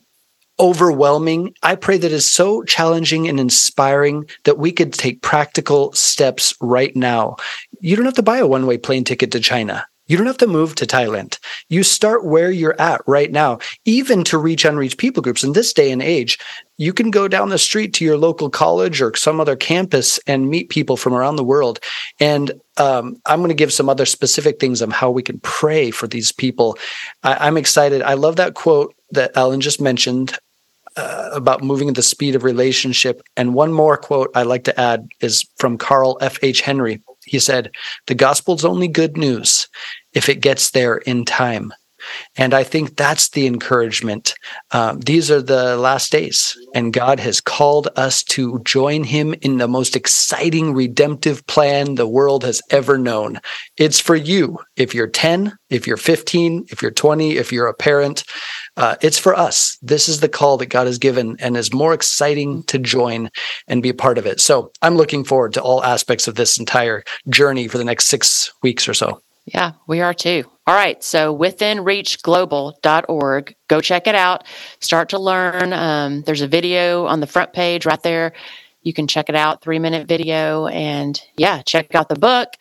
overwhelming. 0.59 1.55
I 1.63 1.75
pray 1.75 1.97
that 1.97 2.13
is 2.13 2.31
so 2.31 2.65
challenging 2.65 3.29
and 3.29 3.41
inspiring 3.41 4.29
that 4.45 4.59
we 4.59 4.73
could 4.73 4.93
take 4.93 5.23
practical 5.23 5.93
steps 5.93 6.53
right 6.61 6.95
now. 6.95 7.37
You 7.81 7.97
don't 7.97 8.05
have 8.05 8.15
to 8.15 8.23
buy 8.23 8.39
a 8.39 8.47
one 8.47 8.67
way 8.67 8.77
plane 8.77 9.05
ticket 9.05 9.33
to 9.33 9.41
China. 9.41 9.87
You 10.11 10.17
don't 10.17 10.27
have 10.27 10.39
to 10.39 10.49
move 10.49 10.75
to 10.75 10.87
Thailand. 10.87 11.39
You 11.69 11.85
start 11.85 12.25
where 12.25 12.51
you're 12.51 12.79
at 12.81 13.01
right 13.07 13.31
now, 13.31 13.61
even 13.85 14.25
to 14.25 14.39
reach 14.39 14.65
unreached 14.65 14.99
people 14.99 15.23
groups. 15.23 15.45
In 15.45 15.53
this 15.53 15.73
day 15.73 15.93
and 15.93 16.03
age, 16.03 16.37
you 16.79 16.93
can 16.93 17.13
go 17.13 17.29
down 17.29 17.51
the 17.51 17.59
street 17.59 17.95
to 17.95 18.05
your 18.05 18.19
local 18.19 18.51
college 18.51 19.01
or 19.01 19.15
some 19.15 19.39
other 19.41 19.55
campus 19.55 20.19
and 20.27 20.51
meet 20.51 20.69
people 20.69 20.97
from 20.97 21.15
around 21.15 21.37
the 21.37 21.45
world. 21.45 21.79
And 22.19 22.51
um, 22.77 23.19
I'm 23.27 23.39
going 23.39 23.51
to 23.51 23.55
give 23.55 23.73
some 23.73 23.89
other 23.89 24.05
specific 24.05 24.59
things 24.59 24.83
on 24.83 24.91
how 24.91 25.13
we 25.13 25.23
can 25.23 25.39
pray 25.45 25.93
for 25.93 26.09
these 26.09 26.33
people. 26.33 26.77
I, 27.23 27.47
am 27.47 27.57
excited. 27.57 28.03
I 28.03 28.15
love 28.15 28.35
that 28.35 28.55
quote 28.55 28.97
that 29.13 29.31
Ellen 29.37 29.61
just 29.61 29.81
mentioned. 29.81 30.37
Uh, 30.97 31.31
about 31.33 31.63
moving 31.63 31.89
at 31.89 31.95
the 31.95 32.03
speed 32.03 32.35
of 32.35 32.43
relationship. 32.43 33.23
And 33.37 33.55
one 33.55 33.73
more 33.73 33.97
quote 33.97 34.29
I 34.35 34.43
like 34.43 34.65
to 34.65 34.79
add 34.79 35.09
is 35.21 35.47
from 35.57 35.79
Carl 35.79 36.19
F. 36.21 36.37
H. 36.43 36.63
Henry. 36.63 37.01
He 37.25 37.39
said, 37.39 37.71
The 38.09 38.17
gospel's 38.17 38.65
only 38.65 38.89
good 38.89 39.17
news 39.17 39.69
if 40.13 40.29
it 40.29 40.41
gets 40.41 40.71
there 40.71 40.97
in 40.97 41.25
time. 41.25 41.73
And 42.37 42.55
I 42.55 42.65
think 42.65 42.97
that's 42.97 43.31
the 43.31 43.47
encouragement. 43.47 44.35
Um, 44.71 45.01
these 45.01 45.31
are 45.31 45.43
the 45.43 45.77
last 45.77 46.13
days, 46.13 46.57
and 46.75 46.93
God 46.93 47.21
has 47.21 47.41
called 47.41 47.89
us 47.97 48.23
to 48.25 48.61
join 48.65 49.05
Him 49.05 49.35
in 49.43 49.59
the 49.59 49.69
most 49.69 49.97
exciting 49.97 50.75
redemptive 50.75 51.47
plan 51.47 51.95
the 51.95 52.09
world 52.09 52.45
has 52.45 52.63
ever 52.71 52.99
known. 52.99 53.41
It's 53.77 54.01
for 54.01 54.17
you. 54.17 54.59
If 54.77 54.95
you're 54.95 55.09
10, 55.09 55.53
if 55.69 55.87
you're 55.87 55.97
15, 55.97 56.67
if 56.71 56.83
you're 56.83 56.91
20, 56.91 57.37
if 57.37 57.53
you're 57.53 57.67
a 57.67 57.75
parent, 57.75 58.25
uh, 58.77 58.97
it's 59.03 59.19
for 59.19 59.35
us. 59.35 59.77
This 59.83 60.09
is 60.09 60.21
the 60.21 60.29
call 60.29 60.57
that 60.59 60.67
God 60.67 60.87
has 60.87 60.99
given 60.99 61.37
and 61.41 61.57
is 61.57 61.73
more 61.73 61.93
exciting 61.93 62.63
to 62.65 62.79
join 62.79 63.31
and 63.69 63.83
be 63.83 63.91
a 63.91 63.95
part 63.95 64.17
of 64.19 64.27
it. 64.27 64.41
So 64.41 64.73
I'm 64.81 64.97
looking 64.97 65.25
forward 65.25 65.53
to 65.55 65.63
all 65.63 65.85
aspects 65.85 66.29
of 66.29 66.37
this 66.37 66.59
entire 66.59 67.03
journey 67.29 67.69
for 67.69 67.79
the 67.79 67.85
next 67.85 68.07
six 68.07 68.51
weeks 68.63 68.89
or 68.89 68.95
so. 68.95 69.21
Yeah, 69.45 69.73
we 69.87 70.01
are 70.01 70.15
too. 70.15 70.45
All 70.67 70.75
right. 70.75 71.03
So 71.03 71.37
withinreachglobal.org, 71.37 73.57
go 73.69 73.81
check 73.81 74.07
it 74.07 74.15
out. 74.15 74.45
Start 74.81 75.09
to 75.11 75.19
learn. 75.19 75.73
Um, 75.73 76.23
there's 76.23 76.43
a 76.43 76.49
video 76.49 77.07
on 77.07 77.21
the 77.21 77.27
front 77.27 77.53
page 77.53 77.87
right 77.87 78.03
there. 78.03 78.33
You 78.83 78.93
can 78.93 79.09
check 79.09 79.29
it 79.29 79.35
out, 79.35 79.63
three 79.63 79.79
minute 79.79 80.07
video. 80.07 80.67
And 80.67 81.21
yeah, 81.37 81.63
check 81.63 81.95
out 81.95 82.09
the 82.09 82.19
book, 82.19 82.55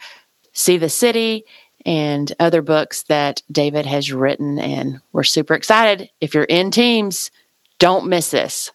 see 0.54 0.78
the 0.78 0.90
city, 0.90 1.46
and 1.86 2.32
other 2.40 2.62
books 2.62 3.04
that 3.04 3.42
David 3.52 3.86
has 3.86 4.12
written. 4.12 4.60
And 4.60 5.00
we're 5.12 5.24
super 5.24 5.54
excited. 5.54 6.10
If 6.20 6.34
you're 6.34 6.44
in 6.46 6.72
teams, 6.72 7.32
don't 7.78 8.08
miss 8.08 8.32
this. 8.32 8.72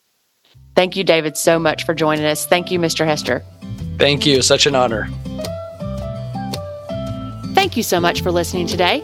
Thank 0.75 0.97
you, 0.97 1.05
David, 1.05 1.37
so 1.37 1.59
much 1.59 1.85
for 1.85 1.95
joining 1.95 2.25
us. 2.25 2.47
Thank 2.47 2.71
you, 2.71 2.79
Mr. 2.79 3.05
Hester. 3.05 3.45
Thank 3.99 4.27
you. 4.27 4.43
Such 4.43 4.67
an 4.67 4.75
honor. 4.75 5.09
Thank 7.65 7.79
you 7.79 7.83
so 7.83 7.99
much 7.99 8.21
for 8.21 8.31
listening 8.31 8.67
today. 8.67 9.03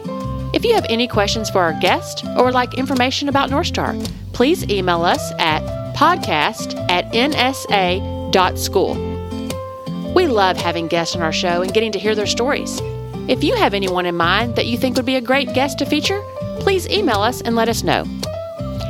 If 0.53 0.63
you 0.63 0.75
have 0.75 0.85
any 0.87 1.07
questions 1.07 1.49
for 1.49 1.61
our 1.61 1.73
guest 1.79 2.23
or 2.37 2.45
would 2.45 2.53
like 2.53 2.75
information 2.75 3.27
about 3.27 3.49
North 3.49 3.65
Star, 3.65 3.95
please 4.33 4.69
email 4.69 5.01
us 5.01 5.31
at 5.39 5.63
podcast 5.95 6.75
at 6.87 7.11
nsa.school. 7.11 8.93
We 10.13 10.27
love 10.27 10.57
having 10.57 10.85
guests 10.85 11.15
on 11.15 11.23
our 11.23 11.31
show 11.31 11.63
and 11.63 11.73
getting 11.73 11.91
to 11.93 11.97
hear 11.97 12.13
their 12.13 12.27
stories. 12.27 12.79
If 13.27 13.43
you 13.43 13.55
have 13.55 13.73
anyone 13.73 14.05
in 14.05 14.15
mind 14.15 14.55
that 14.57 14.67
you 14.67 14.77
think 14.77 14.95
would 14.95 15.07
be 15.07 15.15
a 15.15 15.21
great 15.21 15.55
guest 15.55 15.79
to 15.79 15.85
feature, 15.87 16.21
please 16.59 16.87
email 16.87 17.21
us 17.21 17.41
and 17.41 17.55
let 17.55 17.67
us 17.67 17.81
know. 17.81 18.03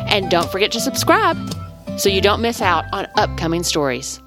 And 0.10 0.30
don't 0.30 0.52
forget 0.52 0.74
to 0.74 0.82
subscribe 0.82 1.38
so 1.98 2.10
you 2.10 2.20
don't 2.20 2.42
miss 2.42 2.62
out 2.62 2.84
on 2.92 3.08
upcoming 3.16 3.64
stories. 3.64 4.20